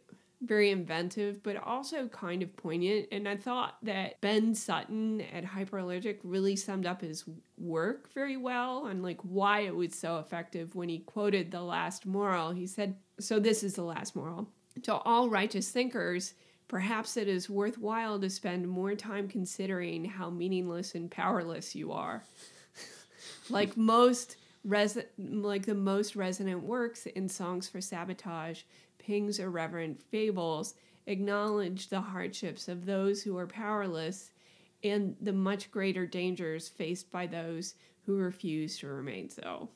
[0.46, 3.08] very inventive, but also kind of poignant.
[3.12, 7.24] And I thought that Ben Sutton at Hyperallergic really summed up his
[7.58, 12.06] work very well and like why it was so effective when he quoted the last
[12.06, 12.50] moral.
[12.50, 14.48] He said, So this is the last moral.
[14.82, 16.34] To all righteous thinkers,
[16.68, 22.24] perhaps it is worthwhile to spend more time considering how meaningless and powerless you are.
[23.50, 28.62] like most res- like the most resonant works in songs for sabotage
[29.04, 30.74] Ping's irreverent fables
[31.06, 34.30] acknowledge the hardships of those who are powerless
[34.82, 37.74] and the much greater dangers faced by those
[38.06, 39.68] who refuse to remain so.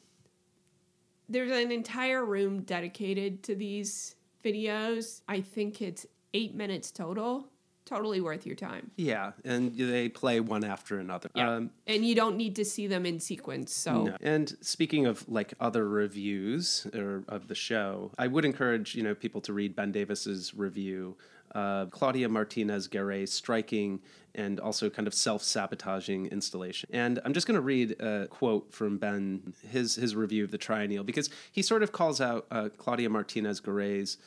[1.29, 5.21] There's an entire room dedicated to these videos.
[5.29, 7.49] I think it's eight minutes total
[7.89, 8.91] totally worth your time.
[8.97, 11.31] Yeah, and they play one after another.
[11.35, 11.55] Yeah.
[11.55, 13.73] Um, and you don't need to see them in sequence.
[13.73, 14.17] So no.
[14.21, 19.15] And speaking of like other reviews or of the show, I would encourage you know
[19.15, 21.17] people to read Ben Davis's review.
[21.55, 24.01] Uh, Claudia Martinez Garay's striking
[24.35, 26.91] and also kind of self-sabotaging installation.
[26.93, 30.59] And I'm just going to read a quote from Ben, his his review of the
[30.59, 34.19] Triennial, because he sort of calls out uh, Claudia Martinez Garay's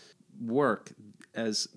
[0.43, 0.93] work
[1.36, 1.67] as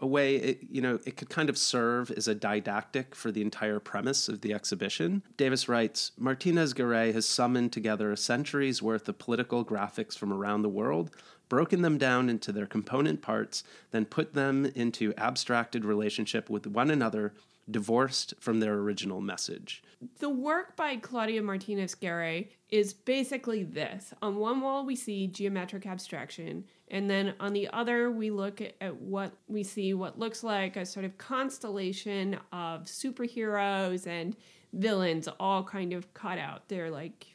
[0.00, 3.42] a way it, you know it could kind of serve as a didactic for the
[3.42, 5.22] entire premise of the exhibition.
[5.36, 10.62] Davis writes martinez garay has summoned together a century's worth of political graphics from around
[10.62, 11.10] the world
[11.48, 16.90] broken them down into their component parts then put them into abstracted relationship with one
[16.90, 17.32] another
[17.70, 19.82] divorced from their original message.
[20.20, 24.12] The work by Claudia Martinez Garay is basically this.
[24.22, 28.74] On one wall, we see geometric abstraction, and then on the other, we look at,
[28.80, 34.36] at, what we see what looks like a sort of constellation of superheroes and
[34.72, 36.68] villains all kind of cut out.
[36.68, 37.26] They're like,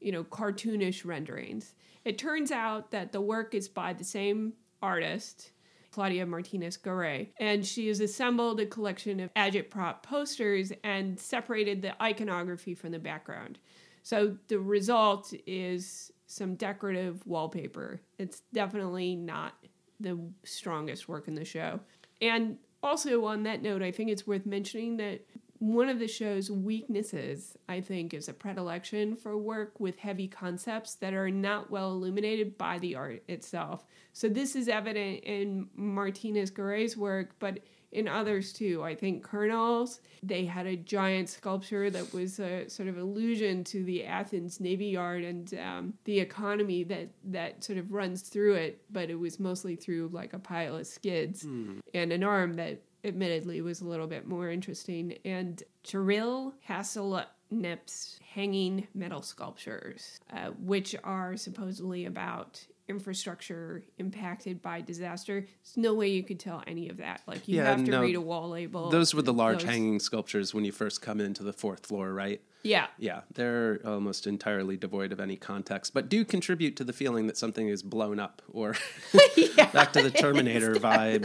[0.00, 1.74] you know, cartoonish renderings.
[2.04, 5.52] It turns out that the work is by the same artist
[5.92, 7.28] Claudia Martinez Garay.
[7.38, 12.98] And she has assembled a collection of agitprop posters and separated the iconography from the
[12.98, 13.58] background.
[14.02, 18.00] So the result is some decorative wallpaper.
[18.18, 19.54] It's definitely not
[20.00, 21.80] the strongest work in the show.
[22.20, 25.24] And also, on that note, I think it's worth mentioning that
[25.58, 30.96] one of the show's weaknesses, I think, is a predilection for work with heavy concepts
[30.96, 33.84] that are not well illuminated by the art itself.
[34.12, 37.60] So this is evident in Martinez Garay's work, but
[37.92, 38.82] in others too.
[38.82, 43.84] I think Kernels, they had a giant sculpture that was a sort of allusion to
[43.84, 48.82] the Athens Navy Yard and um, the economy that, that sort of runs through it,
[48.90, 51.80] but it was mostly through like a pile of skids mm.
[51.94, 55.18] and an arm that admittedly was a little bit more interesting.
[55.24, 65.40] And Cheryl Hasselnip's hanging metal sculptures, uh, which are supposedly about infrastructure impacted by disaster.
[65.40, 67.22] There's no way you could tell any of that.
[67.26, 68.90] Like you Yeah, have to no, read a wall label.
[68.90, 72.12] those were the large Those- hanging sculptures when you first come into the fourth floor
[72.12, 72.86] right Yeah.
[72.98, 77.36] Yeah, they're almost entirely devoid of any context, but do contribute to the feeling that
[77.36, 78.74] something is blown up or
[79.72, 81.24] back to the Terminator vibe.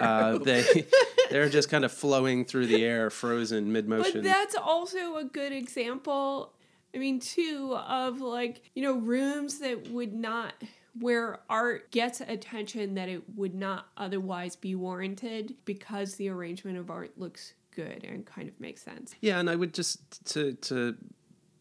[0.00, 0.86] Uh, they
[1.30, 4.22] they're just kind of flowing through the air, frozen mid motion.
[4.22, 6.52] But that's also a good example,
[6.94, 10.52] I mean, too, of like, you know, rooms that would not,
[10.98, 16.90] where art gets attention that it would not otherwise be warranted because the arrangement of
[16.90, 19.14] art looks good and kind of makes sense.
[19.20, 20.96] Yeah, and I would just to to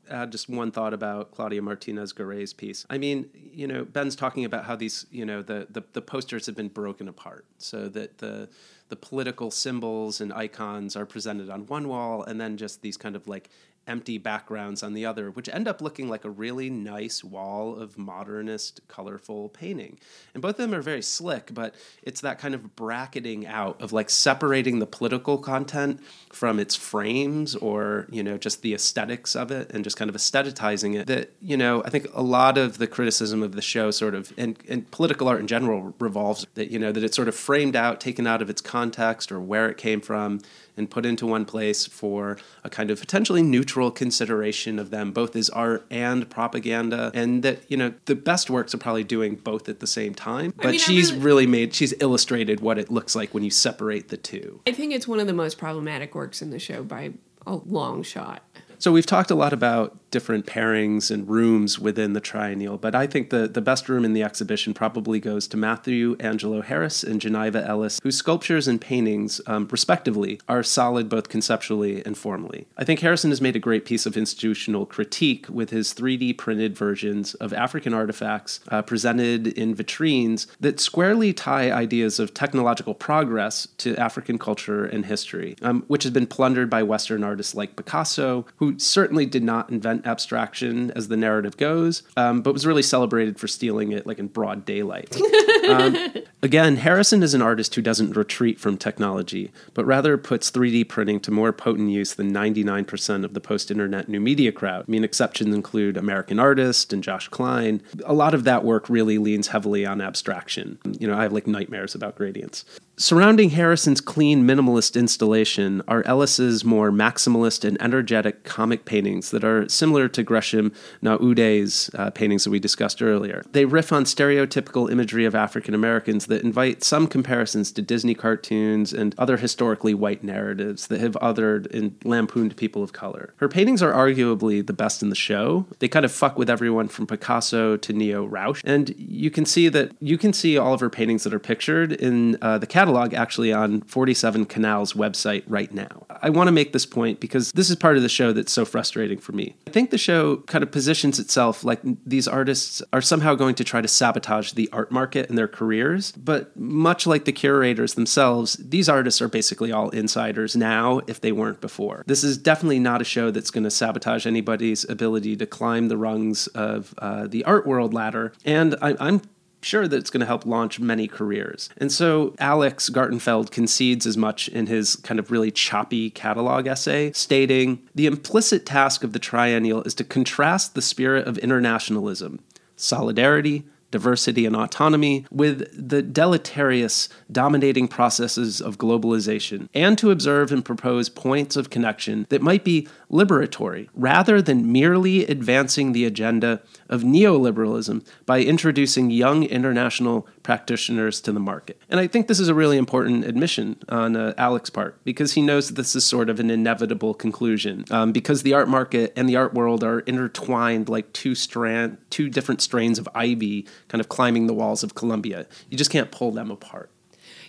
[0.10, 2.86] add just one thought about Claudia Martinez Garay's piece.
[2.90, 6.46] I mean, you know, Ben's talking about how these, you know, the, the the posters
[6.46, 8.50] have been broken apart so that the
[8.90, 13.16] the political symbols and icons are presented on one wall and then just these kind
[13.16, 13.50] of like
[13.88, 17.98] empty backgrounds on the other, which end up looking like a really nice wall of
[17.98, 20.00] modernist, colorful painting.
[20.34, 23.92] And both of them are very slick, but it's that kind of bracketing out of
[23.92, 26.00] like separating the political content
[26.32, 30.16] from its frames or, you know, just the aesthetics of it and just kind of
[30.16, 31.08] aestheticizing it.
[31.08, 34.32] That, you know, I think a lot of the criticism of the show sort of,
[34.38, 37.76] and, and political art in general revolves that, you know, that it's sort of framed
[37.76, 40.40] out, taken out of its context or where it came from
[40.82, 45.36] and put into one place for a kind of potentially neutral consideration of them both
[45.36, 49.70] as art and propaganda and that you know the best works are probably doing both
[49.70, 53.16] at the same time but mean, she's really- really made she's illustrated what it looks
[53.16, 56.42] like when you separate the two I think it's one of the most problematic works
[56.42, 57.14] in the show by
[57.46, 58.44] a long shot.
[58.82, 63.06] So we've talked a lot about different pairings and rooms within the triennial, but I
[63.06, 67.22] think the, the best room in the exhibition probably goes to Matthew Angelo Harris and
[67.22, 72.66] Janiva Ellis, whose sculptures and paintings, um, respectively, are solid both conceptually and formally.
[72.76, 76.76] I think Harrison has made a great piece of institutional critique with his 3D printed
[76.76, 83.68] versions of African artifacts uh, presented in vitrines that squarely tie ideas of technological progress
[83.78, 88.48] to African culture and history, um, which has been plundered by Western artists like Picasso,
[88.56, 93.40] who certainly did not invent abstraction as the narrative goes, um, but was really celebrated
[93.40, 95.16] for stealing it like in broad daylight.
[95.62, 95.96] Um,
[96.44, 101.20] again, Harrison is an artist who doesn't retreat from technology, but rather puts 3D printing
[101.22, 104.86] to more potent use than 99% of the post internet new media crowd.
[104.88, 107.82] I mean, exceptions include American Artist and Josh Kline.
[108.06, 110.80] A lot of that work really leans heavily on abstraction.
[111.00, 112.66] You know, I have like nightmares about gradients.
[113.02, 119.68] Surrounding Harrison's clean, minimalist installation are Ellis's more maximalist and energetic comic paintings that are
[119.68, 123.44] similar to Gresham Nyaude's uh, paintings that we discussed earlier.
[123.54, 128.94] They riff on stereotypical imagery of African Americans that invite some comparisons to Disney cartoons
[128.94, 133.34] and other historically white narratives that have othered and lampooned people of color.
[133.38, 135.68] Her paintings are arguably the best in the show.
[135.80, 139.68] They kind of fuck with everyone from Picasso to Neo Rauch, and you can see
[139.68, 143.14] that you can see all of her paintings that are pictured in uh, the catalog
[143.14, 146.06] actually on 47 Canal's website right now.
[146.22, 148.64] I want to make this point because this is part of the show that's so
[148.64, 149.56] frustrating for me.
[149.68, 153.64] I think the show kind of positions itself like these artists are somehow going to
[153.66, 158.54] try to sabotage the art market and their careers, but much like the curators themselves,
[158.54, 162.04] these artists are basically all insiders now if they weren't before.
[162.06, 165.98] This is definitely not a show that's going to sabotage anybody's ability to climb the
[165.98, 169.22] rungs of uh, the art world ladder, and I, I'm
[169.64, 171.70] sure that it's going to help launch many careers.
[171.78, 177.12] And so Alex Gartenfeld concedes as much in his kind of really choppy catalog essay,
[177.12, 182.40] stating The implicit task of the triennial is to contrast the spirit of internationalism,
[182.76, 190.66] solidarity, diversity, and autonomy with the deleterious, dominating processes of globalization, and to observe and
[190.66, 196.62] propose points of connection that might be liberatory rather than merely advancing the agenda
[196.92, 201.82] of neoliberalism by introducing young international practitioners to the market.
[201.90, 205.42] And I think this is a really important admission on uh, Alex's part because he
[205.42, 209.28] knows that this is sort of an inevitable conclusion um, because the art market and
[209.28, 214.10] the art world are intertwined like two strand, two different strains of ivy kind of
[214.10, 215.48] climbing the walls of Columbia.
[215.70, 216.92] You just can't pull them apart.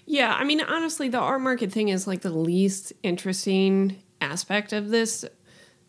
[0.06, 4.88] Yeah, I mean, honestly, the art market thing is like the least interesting aspect of
[4.88, 5.24] this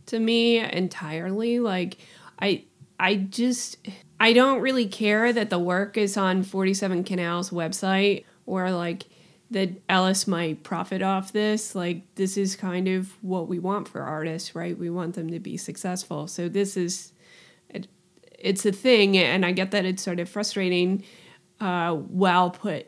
[0.08, 1.60] to me entirely.
[1.60, 1.98] Like,
[2.40, 2.66] I
[3.04, 3.86] I just
[4.18, 9.04] I don't really care that the work is on 47 Canal's website or like
[9.52, 11.76] that Ellis might profit off this.
[11.76, 14.78] Like this is kind of what we want for artists, right?
[14.78, 16.28] We want them to be successful.
[16.28, 17.12] So this is
[17.70, 17.90] it,
[18.40, 21.04] it's a thing and I get that it's sort of frustrating
[21.60, 22.88] uh, well put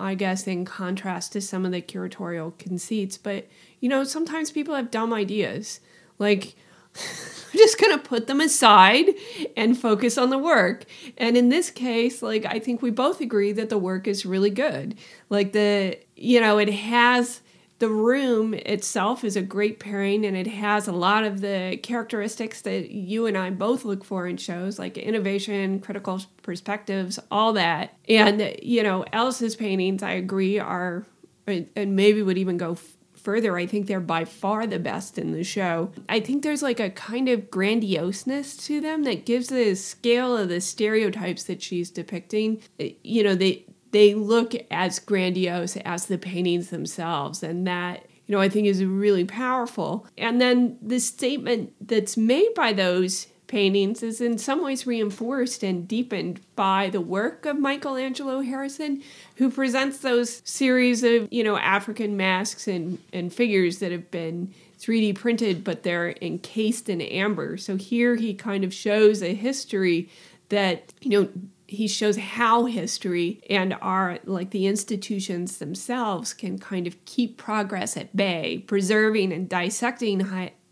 [0.00, 3.46] I guess in contrast to some of the curatorial conceits, but
[3.78, 5.78] you know, sometimes people have dumb ideas.
[6.18, 6.56] Like
[6.98, 9.10] I'm just going to put them aside
[9.56, 10.84] and focus on the work.
[11.16, 14.50] And in this case, like I think we both agree that the work is really
[14.50, 14.96] good.
[15.30, 17.40] Like the, you know, it has
[17.78, 22.60] the room itself is a great pairing and it has a lot of the characteristics
[22.62, 27.96] that you and I both look for in shows like innovation, critical perspectives, all that.
[28.08, 31.06] And, you know, Ellis's paintings, I agree, are,
[31.46, 32.76] and maybe would even go
[33.18, 35.92] further, I think they're by far the best in the show.
[36.08, 40.48] I think there's like a kind of grandioseness to them that gives the scale of
[40.48, 42.62] the stereotypes that she's depicting.
[42.78, 48.40] You know, they they look as grandiose as the paintings themselves, and that you know
[48.40, 50.06] I think is really powerful.
[50.16, 55.88] And then the statement that's made by those paintings is in some ways reinforced and
[55.88, 59.02] deepened by the work of Michelangelo Harrison,
[59.36, 64.54] who presents those series of, you know, African masks and, and figures that have been
[64.78, 67.56] 3D printed, but they're encased in amber.
[67.56, 70.08] So here he kind of shows a history
[70.50, 71.28] that, you know,
[71.66, 77.94] he shows how history and our like the institutions themselves can kind of keep progress
[77.94, 80.20] at bay preserving and dissecting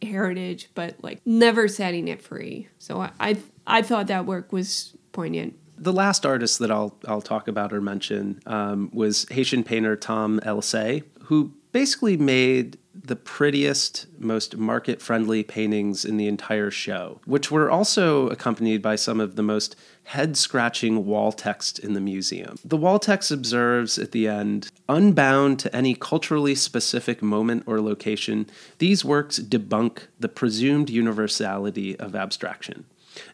[0.02, 2.68] heritage, but like never setting it free.
[2.78, 3.36] So I, I,
[3.66, 5.58] I thought that work was poignant.
[5.78, 10.40] The last artist that I'll I'll talk about or mention um, was Haitian painter Tomm
[10.42, 17.50] El-Saieh, who basically made the prettiest, most market friendly paintings in the entire show, which
[17.50, 22.56] were also accompanied by some of the most head scratching wall text in the museum.
[22.64, 28.46] The wall text observes at the end unbound to any culturally specific moment or location,
[28.78, 32.84] these works debunk the presumed universality of abstraction.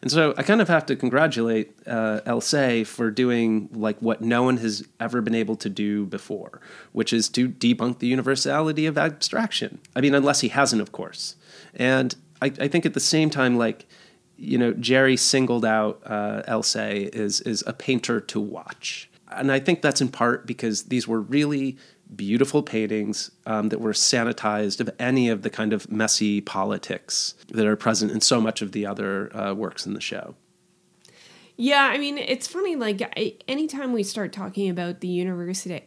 [0.01, 4.43] And so I kind of have to congratulate uh, El-Saieh for doing like what no
[4.43, 6.61] one has ever been able to do before,
[6.91, 9.79] which is to debunk the universality of abstraction.
[9.95, 11.35] I mean, unless he hasn't, of course.
[11.73, 13.85] And I, I think at the same time, like,
[14.37, 19.09] you know, Jerry singled out uh, El-Saieh is, as a painter to watch.
[19.31, 21.77] And I think that's in part because these were really
[22.15, 27.65] beautiful paintings um, that were sanitized of any of the kind of messy politics that
[27.65, 30.35] are present in so much of the other uh, works in the show.
[31.55, 32.75] Yeah, I mean, it's funny.
[32.75, 35.83] Like, I, anytime we start talking about the university,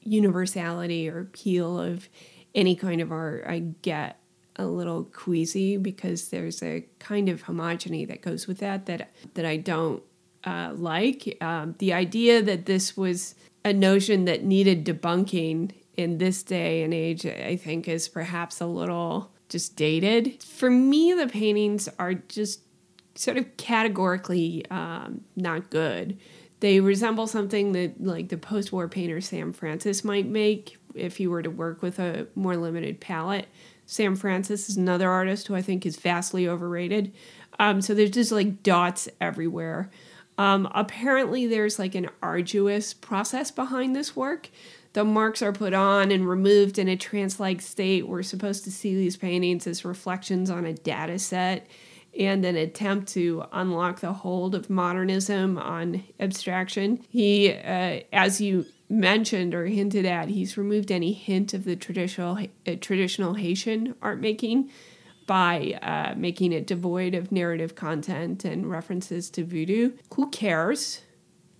[0.00, 2.08] universality or appeal of
[2.54, 4.18] any kind of art, I get
[4.56, 9.46] a little queasy because there's a kind of homogeny that goes with that that that
[9.46, 10.02] I don't
[10.44, 11.36] uh, like.
[11.40, 13.34] Um, the idea that this was
[13.64, 18.66] a notion that needed debunking in this day and age, I think, is perhaps a
[18.66, 20.42] little just dated.
[20.42, 22.62] For me, the paintings are just
[23.14, 26.18] sort of categorically um, not good.
[26.60, 31.42] They resemble something that like the post-war painter Sam Francis might make if he were
[31.42, 33.46] to work with a more limited palette.
[33.84, 37.12] Sam Francis is another artist who I think is vastly overrated.
[37.58, 39.90] Um, so there's just like dots everywhere.
[40.38, 44.50] Um, apparently, there's like an arduous process behind this work.
[44.94, 48.06] The marks are put on and removed in a trance like state.
[48.06, 51.66] We're supposed to see these paintings as reflections on a data set
[52.18, 57.02] and an attempt to unlock the hold of modernism on abstraction.
[57.08, 62.38] He, uh, as you mentioned or hinted at, he's removed any hint of the traditional
[62.66, 64.70] uh, traditional Haitian art making
[65.26, 69.92] by uh, making it devoid of narrative content and references to voodoo.
[70.14, 71.02] Who cares?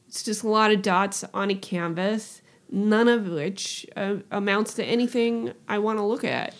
[0.08, 4.84] It's just a lot of dots on a canvas, none of which uh, amounts to
[4.84, 6.54] anything I want to look at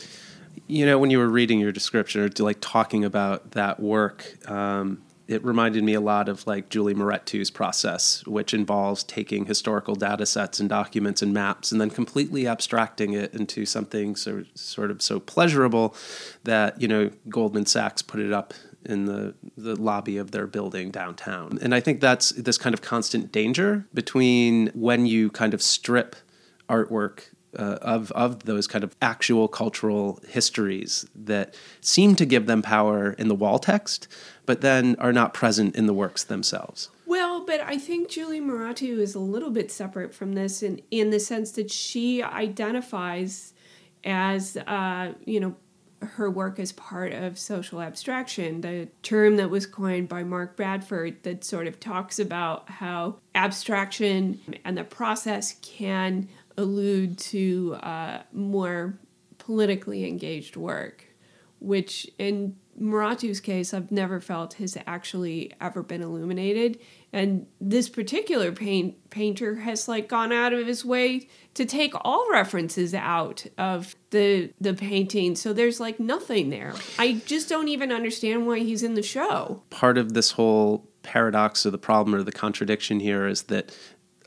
[0.67, 5.03] you know, when you were reading your description or like talking about that work, um,
[5.29, 10.27] it reminded me a lot of like Julie Mehretu's process, which involves taking historical data
[10.27, 15.03] sets and documents and maps and then completely abstracting it into something so sort of
[15.03, 15.95] so pleasurable
[16.45, 18.55] that, you know, Goldman Sachs put it up
[18.85, 21.59] in the, the lobby of their building downtown.
[21.63, 26.17] And I think that's this kind of constant danger between when you kind of strip
[26.69, 27.27] artwork
[27.59, 33.13] uh, of of those kind of actual cultural histories that seem to give them power
[33.13, 34.09] in the wall text,
[34.47, 36.89] but then are not present in the works themselves.
[37.07, 41.11] Well, but I think Julie Mehretu is a little bit separate from this in in
[41.11, 43.53] the sense that she identifies
[44.05, 45.57] as uh, you know
[46.03, 51.23] her work as part of social abstraction, the term that was coined by Mark Bradford
[51.23, 58.99] that sort of talks about how abstraction and the process can allude to uh, more
[59.39, 61.05] politically engaged work,
[61.59, 66.79] which in Mehretu's case, I've never felt has actually ever been illuminated.
[67.13, 72.27] And this particular paint, painter has like gone out of his way to take all
[72.31, 75.37] references out of the the painting.
[75.37, 76.75] So there's like nothing there.
[76.99, 79.63] I just don't even understand why he's in the show.
[79.69, 83.77] Part of this whole paradox or the problem or the contradiction here is that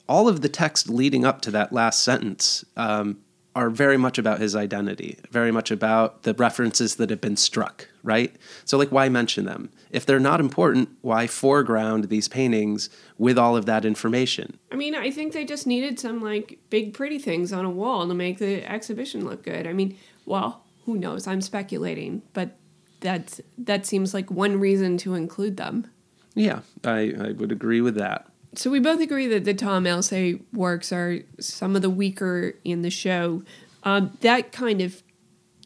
[0.08, 3.18] all of the text leading up to that last sentence um,
[3.56, 7.88] are very much about his identity, very much about the references that have been struck,
[8.03, 8.36] right?
[8.66, 9.72] So, like, why mention them?
[9.91, 14.60] If they're not important, why foreground these paintings with all of that information?
[14.72, 18.06] I mean, I think they just needed some, like, big, pretty things on a wall
[18.08, 19.66] to make the exhibition look good.
[19.66, 21.26] I mean, well, who knows?
[21.26, 22.58] I'm speculating, but
[22.99, 25.89] that's, that seems like one reason to include them.
[26.34, 30.41] Yeah, I, I would agree with that so we both agree that the Tomm El-Saieh
[30.53, 33.43] works are some of the weaker in the show.
[33.84, 35.03] Um, that kind of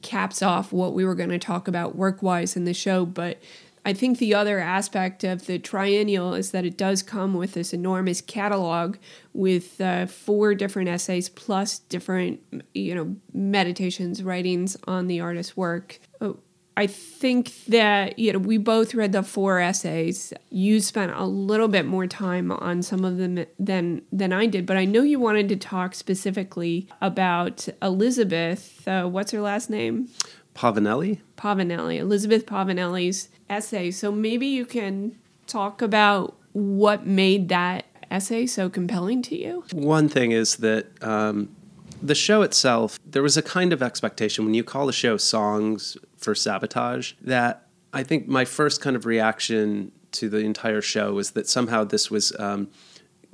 [0.02, 3.38] caps off what we were going to talk about work wise in the show, but
[3.86, 7.74] I think the other aspect of the triennial is that it does come with this
[7.74, 8.98] enormous catalog
[9.34, 12.42] with uh, four different essays plus different,
[12.74, 16.00] you know, meditations, writings on the artist's work.
[16.20, 16.34] Uh,
[16.80, 20.32] I think that you know we both read the four essays.
[20.50, 24.66] You spent a little bit more time on some of them than than I did,
[24.66, 28.88] but I know you wanted to talk specifically about Elizabeth.
[28.88, 30.08] Uh, what's her last name?
[30.56, 31.20] Povinelli?
[31.36, 33.92] Povinelli, Elizabeth Povinelli's essay.
[33.92, 35.18] So maybe you can
[35.48, 39.66] talk about what made that essay so compelling to you.
[39.74, 41.04] One thing is that.
[41.04, 41.54] Um,
[42.02, 45.98] the show itself, there was a kind of expectation when you call the show Songs
[46.20, 51.32] for sabotage that I think my first kind of reaction to the entire show was
[51.32, 52.70] that somehow this was um,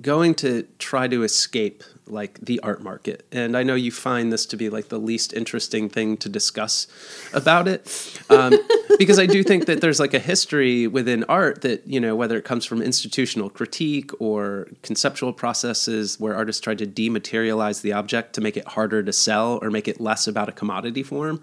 [0.01, 3.25] going to try to escape like the art market.
[3.31, 6.87] And I know you find this to be like the least interesting thing to discuss
[7.33, 8.21] about it.
[8.29, 8.53] Um,
[8.99, 12.37] because I do think that there's like a history within art that, you know, whether
[12.37, 18.33] it comes from institutional critique or conceptual processes where artists tried to dematerialize the object
[18.33, 21.41] to make it harder to sell or make it less about a commodity form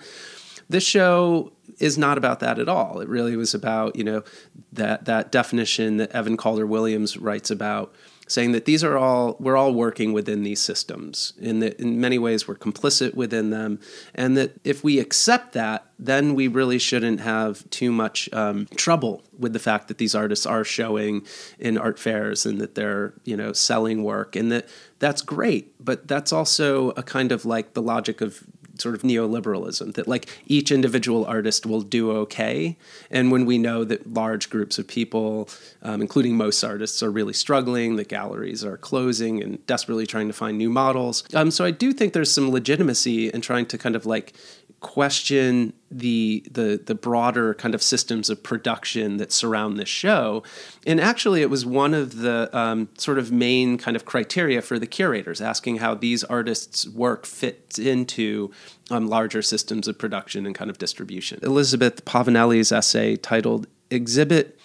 [0.73, 3.01] this show is not about that at all.
[3.01, 4.25] It really was about, you know,
[4.73, 7.95] that that definition that Evan Calder Williams writes about
[8.29, 11.35] saying that these are all we're all working within these systems.
[11.39, 13.79] In that in many ways we're complicit within them.
[14.15, 19.23] And that if we accept that then we really shouldn't have too much um, trouble
[19.39, 21.25] with the fact that these artists are showing
[21.59, 24.69] in art fairs and that they're you know selling work and that
[24.99, 25.75] that's great.
[25.85, 28.45] But that's also a kind of like the logic of
[28.83, 32.77] sort of neoliberalism that like each individual artist will do okay.
[33.11, 35.49] And when we know that large groups of people
[35.83, 40.35] um, including most artists are really struggling the galleries are closing and desperately trying to
[40.35, 41.25] find new models.
[41.35, 44.35] Um, so i do think there's some legitimacy in trying to kind of like
[44.83, 50.43] question the the the broader kind of systems of production that surround this show.
[50.87, 54.79] And actually, it was one of the um, sort of main kind of criteria for
[54.79, 58.51] the curators, asking how these artists' work fits into
[58.91, 61.39] um, larger systems of production and kind of distribution.
[61.43, 64.59] Elizabeth Povinelli's essay titled "Exhibit."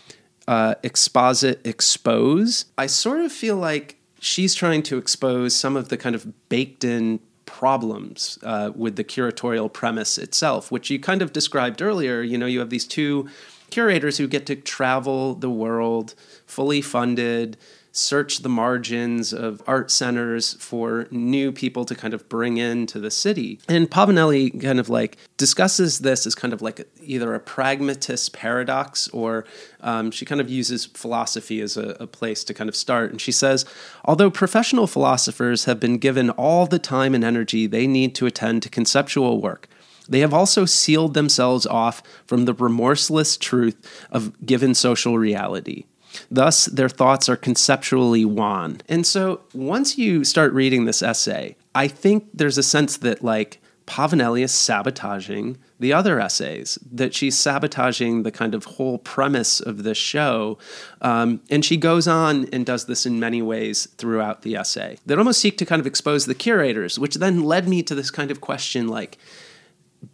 [0.47, 2.67] Uh, exposit expose.
[2.77, 6.85] I sort of feel like she's trying to expose some of the kind of baked
[6.85, 12.21] in problems uh, with the curatorial premise itself, which you kind of described earlier.
[12.21, 13.27] You know, you have these two
[13.71, 16.13] curators who get to travel the world
[16.45, 17.57] fully funded,
[17.97, 23.09] search the margins of art centers for new people to kind of bring into the
[23.09, 23.59] city.
[23.67, 29.07] And Povinelli kind of like discusses this as kind of like either a pragmatist paradox
[29.09, 29.45] or
[29.81, 33.09] um, she kind of uses philosophy as a, a place to kind of start.
[33.11, 33.65] And she says,
[34.05, 38.61] although professional philosophers have been given all the time and energy they need to attend
[38.63, 39.67] to conceptual work,
[40.07, 43.75] they have also sealed themselves off from the remorseless truth
[44.11, 45.85] of given social reality.
[46.29, 48.81] Thus, their thoughts are conceptually wan.
[48.87, 53.59] And so, once you start reading this essay, I think there's a sense that, like,
[53.87, 59.83] Povinelli is sabotaging the other essays, that she's sabotaging the kind of whole premise of
[59.83, 60.57] this show.
[61.01, 65.17] Um, and she goes on and does this in many ways throughout the essay that
[65.17, 68.29] almost seek to kind of expose the curators, which then led me to this kind
[68.29, 69.17] of question like,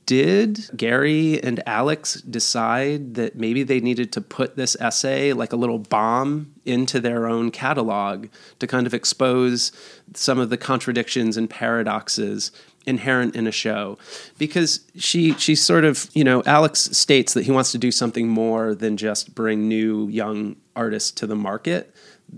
[0.06, 5.56] did Gary and Alex decide that maybe they needed to put this essay like a
[5.56, 8.28] little bomb into their own catalog
[8.60, 9.72] to kind of expose
[10.14, 12.52] some of the contradictions and paradoxes
[12.86, 13.98] inherent in a show?
[14.38, 18.28] Because she she sort of you know Alex states that he wants to do something
[18.28, 21.94] more than just bring new young artists to the market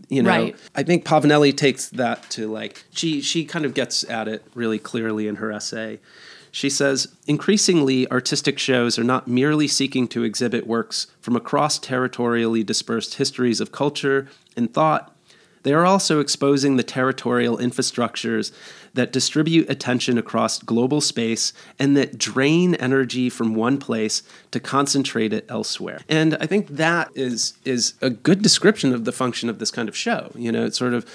[0.10, 0.30] you know?
[0.30, 0.56] Right.
[0.76, 4.78] i think povinelli takes that to like she she kind of gets at it really
[4.78, 6.00] clearly in her essay
[6.56, 12.64] she says increasingly artistic shows are not merely seeking to exhibit works from across territorially
[12.64, 15.14] dispersed histories of culture and thought.
[15.64, 18.54] They are also exposing the territorial infrastructures
[18.96, 25.32] that distribute attention across global space and that drain energy from one place to concentrate
[25.32, 26.00] it elsewhere.
[26.10, 29.88] And I think that is is a good description of the function of this kind
[29.88, 30.32] of show.
[30.36, 31.06] You know, it sort of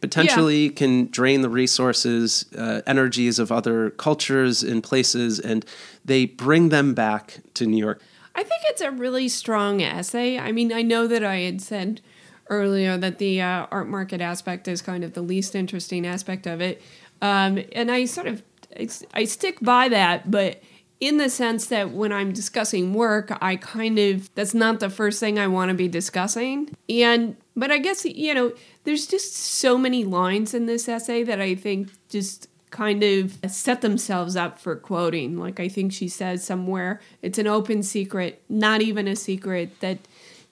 [0.00, 5.64] potentially can drain the resources, uh, energies of other cultures and places, and
[6.04, 8.00] they bring them back to New York.
[8.34, 10.38] I think it's a really strong essay.
[10.38, 12.00] I mean, I know that I had said
[12.48, 16.60] earlier that the uh, art market aspect is kind of the least interesting aspect of
[16.60, 16.82] it,
[17.22, 18.42] um, and I sort of
[18.78, 20.62] I, I stick by that, but
[21.00, 25.18] in the sense that when I'm discussing work, I kind of that's not the first
[25.18, 28.52] thing I want to be discussing, and but I guess you know
[28.84, 33.80] there's just so many lines in this essay that I think just kind of set
[33.80, 35.36] themselves up for quoting.
[35.36, 39.98] Like I think she says somewhere, it's an open secret, not even a secret, that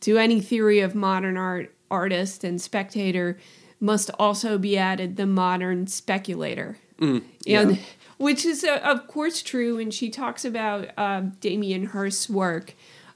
[0.00, 3.38] to any theory of modern art, artist and spectator
[3.80, 6.78] must also be added the modern speculator.
[7.46, 7.78] And
[8.18, 9.78] which is uh, of course true.
[9.78, 12.74] And she talks about uh, Damien Hirst's work,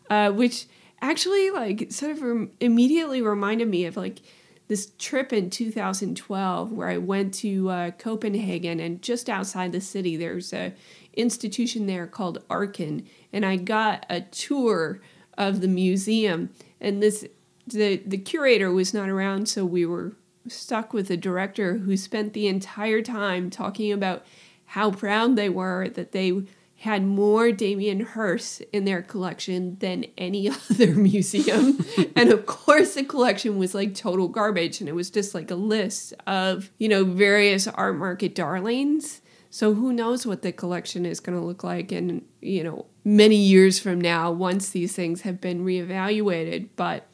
[0.08, 0.66] uh, which
[1.00, 4.20] actually like sort of rem- immediately reminded me of like
[4.68, 10.16] this trip in 2012 where I went to uh, Copenhagen and just outside the city
[10.16, 10.72] there's a
[11.14, 15.00] institution there called Arken and I got a tour
[15.36, 16.50] of the museum
[16.80, 17.26] and this
[17.66, 20.14] the the curator was not around so we were
[20.48, 24.24] stuck with a director who spent the entire time talking about
[24.66, 26.42] how proud they were that they
[26.82, 31.78] had more Damien Hirst in their collection than any other museum.
[32.16, 34.80] and of course, the collection was like total garbage.
[34.80, 39.20] And it was just like a list of, you know, various art market darlings.
[39.48, 43.36] So who knows what the collection is going to look like in, you know, many
[43.36, 46.70] years from now once these things have been reevaluated.
[46.74, 47.06] But,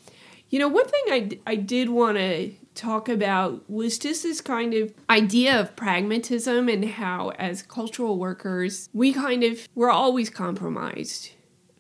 [0.49, 4.73] you know, one thing I, I did want to talk about was just this kind
[4.73, 11.31] of idea of pragmatism and how as cultural workers we kind of we're always compromised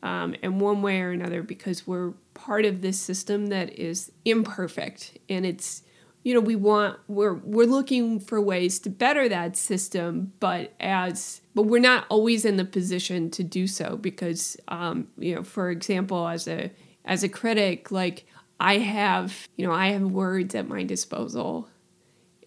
[0.02, 5.18] um, in one way or another because we're part of this system that is imperfect.
[5.28, 5.82] And it's
[6.24, 11.40] you know we want we're we're looking for ways to better that system but as
[11.54, 15.70] but we're not always in the position to do so because um, you know for
[15.70, 16.70] example as a
[17.04, 18.26] as a critic like
[18.60, 21.68] I have, you know, I have words at my disposal,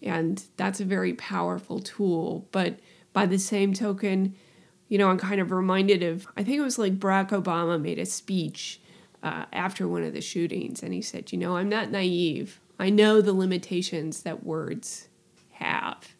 [0.02, 2.46] and that's a very powerful tool.
[2.52, 2.78] But
[3.12, 4.34] by the same token,
[4.88, 7.98] you know, I'm kind of reminded of, I think it was like Barack Obama made
[7.98, 8.80] a speech
[9.22, 12.60] uh, after one of the shootings, and he said, you know, I'm not naive.
[12.78, 15.08] I know the limitations that words
[15.52, 16.14] have.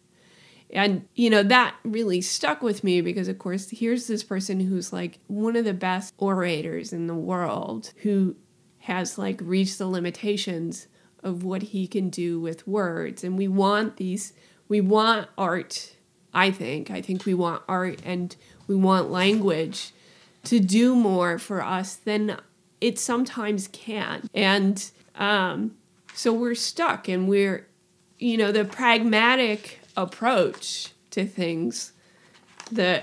[0.71, 4.91] And, you know, that really stuck with me because, of course, here's this person who's
[4.91, 8.35] like one of the best orators in the world who
[8.83, 10.87] has like reached the limitations
[11.23, 13.23] of what he can do with words.
[13.23, 14.33] And we want these,
[14.67, 15.95] we want art,
[16.33, 16.91] I think.
[16.91, 18.35] I think we want art and
[18.67, 19.93] we want language
[20.43, 22.37] to do more for us than
[22.81, 24.27] it sometimes can.
[24.33, 25.77] And um,
[26.13, 27.65] so we're stuck and we're,
[28.19, 31.93] you know, the pragmatic approach to things,
[32.69, 33.01] the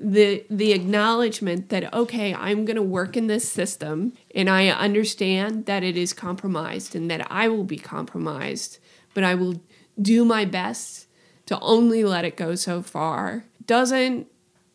[0.00, 5.66] the the acknowledgement that okay i'm going to work in this system and i understand
[5.66, 8.78] that it is compromised and that i will be compromised
[9.14, 9.60] but i will
[10.00, 11.06] do my best
[11.46, 13.44] to only let it go so far.
[13.64, 14.26] Doesn't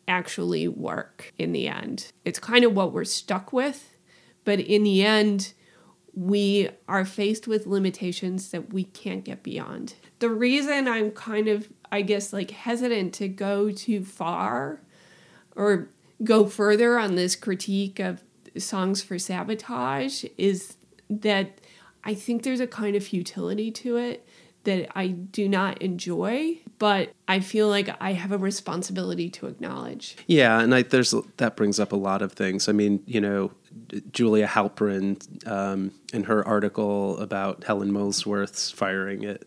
[0.08, 2.10] actually work in the end.
[2.24, 3.88] It's kind of what we're stuck with
[4.44, 5.52] but in the end
[6.14, 9.94] we are faced with limitations that we can't get beyond.
[10.18, 14.80] The reason i'm kind of i guess like hesitant to go too far
[15.54, 15.88] or
[16.24, 18.22] go further on this critique of
[18.58, 20.76] songs for sabotage is
[21.08, 21.60] that
[22.04, 24.26] I think there's a kind of futility to it
[24.64, 30.16] that I do not enjoy, but I feel like I have a responsibility to acknowledge.
[30.26, 32.68] Yeah, and I, there's that brings up a lot of things.
[32.68, 33.52] I mean, you know,
[34.12, 39.42] Julia Halperin um, in her article about Helen Molesworth's firing at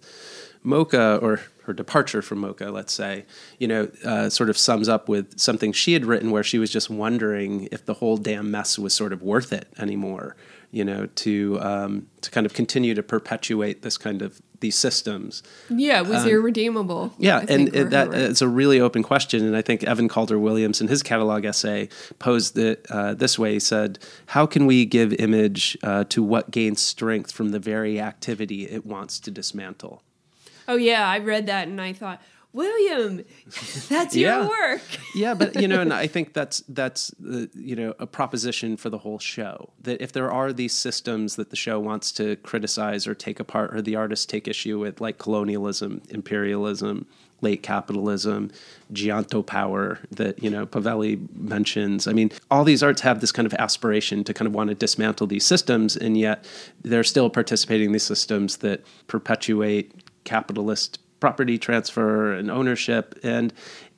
[0.66, 3.26] MoCA or her departure from MoCA, let's say,
[3.60, 6.72] you know, uh, sort of sums up with something she had written where she was
[6.72, 10.36] just wondering if the whole damn mess was sort of worth it anymore,
[10.72, 15.44] you know, to um, to kind of continue to perpetuate this kind of these systems.
[15.70, 17.14] Yeah, it was um, irredeemable.
[17.18, 20.82] Yeah, and it, that it's a really open question, and I think Evan Calder Williams
[20.82, 21.90] in his catalog essay
[22.20, 26.52] posed it uh, this way: he said, "How can we give image uh, to what
[26.52, 30.04] gains strength from the very activity it wants to dismantle?"
[30.68, 32.22] Oh yeah, I read that and I thought,
[32.56, 33.22] William,
[33.90, 34.40] that's yeah.
[34.40, 34.82] your work.
[35.14, 38.90] yeah, but you know, and I think that's that's uh, you know a proposition for
[38.90, 43.08] the whole show that if there are these systems that the show wants to criticize
[43.08, 47.06] or take apart, or the artists take issue with, like colonialism, imperialism,
[47.42, 48.50] late capitalism,
[48.94, 52.08] geontopower that you know Pavelli mentions.
[52.08, 54.76] I mean, all these arts have this kind of aspiration to kind of want to
[54.76, 56.46] dismantle these systems, and yet
[56.84, 59.92] they're still participating in these systems that perpetuate
[60.26, 63.18] capitalist property transfer and ownership.
[63.24, 63.54] And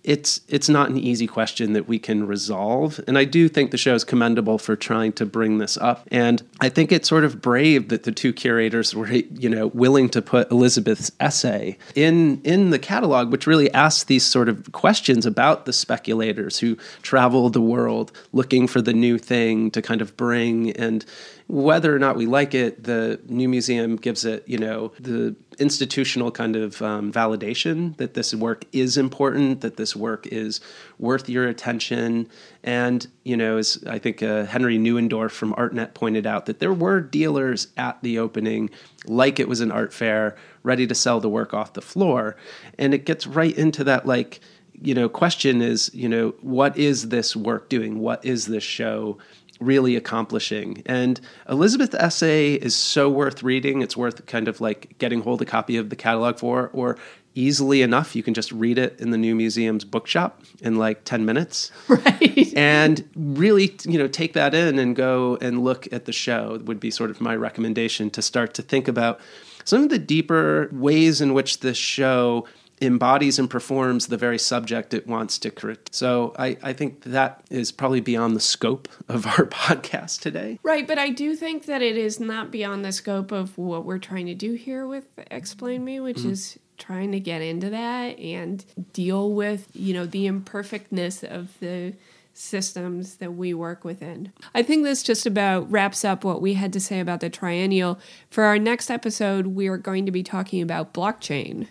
[0.07, 3.01] it's it's not an easy question that we can resolve.
[3.07, 6.07] And i do think the show is commendable for trying to bring this up.
[6.11, 10.07] And i think it's sort of brave that the two curators were you know willing
[10.09, 15.25] to put elizabeth's essay in in the catalog which really asks these sort of questions
[15.25, 20.15] about the speculators who travel the world looking for the new thing to kind of
[20.15, 20.71] bring.
[20.71, 21.05] And
[21.47, 26.29] whether or not we like it, the new museum gives it, you know, the institutional
[26.29, 30.59] kind of um, validation that this work is important, that this work is
[30.99, 32.29] worth your attention.
[32.63, 36.73] And, you know, as I think uh, Henry Neuendorf from ArtNet pointed out, that there
[36.73, 38.69] were dealers at the opening,
[39.05, 42.35] like it was an art fair, ready to sell the work off the floor.
[42.77, 44.41] And it gets right into that, like,
[44.79, 47.99] you know, question is, you know, what is this work doing?
[47.99, 49.17] What is this show
[49.59, 50.83] really accomplishing.
[50.85, 53.81] And Elizabeth's essay is so worth reading.
[53.81, 56.97] It's worth kind of like getting hold of a copy of the catalog for, or
[57.37, 61.23] easily enough, you can just read it in the new museum's bookshop in like 10
[61.25, 61.71] minutes.
[61.87, 62.53] Right.
[62.55, 66.79] And really, you know, take that in and go and look at the show would
[66.79, 69.19] be sort of my recommendation to start to think about
[69.63, 72.45] some of the deeper ways in which this show
[72.81, 75.93] embodies and performs the very subject it wants to create.
[75.93, 80.59] So I, I think that is probably beyond the scope of our podcast today.
[80.63, 83.97] Right, but I do think that it is not beyond the scope of what we're
[83.97, 86.31] trying to do here with Explain Me, which mm-hmm.
[86.31, 88.63] is trying to get into that and
[88.93, 91.93] deal with, you know, the imperfectness of the
[92.37, 94.31] systems that we work within.
[94.53, 97.99] I think this just about wraps up what we had to say about the triennial.
[98.29, 101.67] For our next episode, we are going to be talking about blockchain.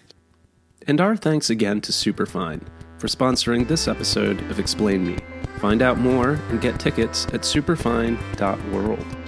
[0.89, 2.61] And our thanks again to Superfine
[2.99, 5.19] for sponsoring this episode of Explain Me.
[5.59, 9.26] Find out more and get tickets at superfine.world.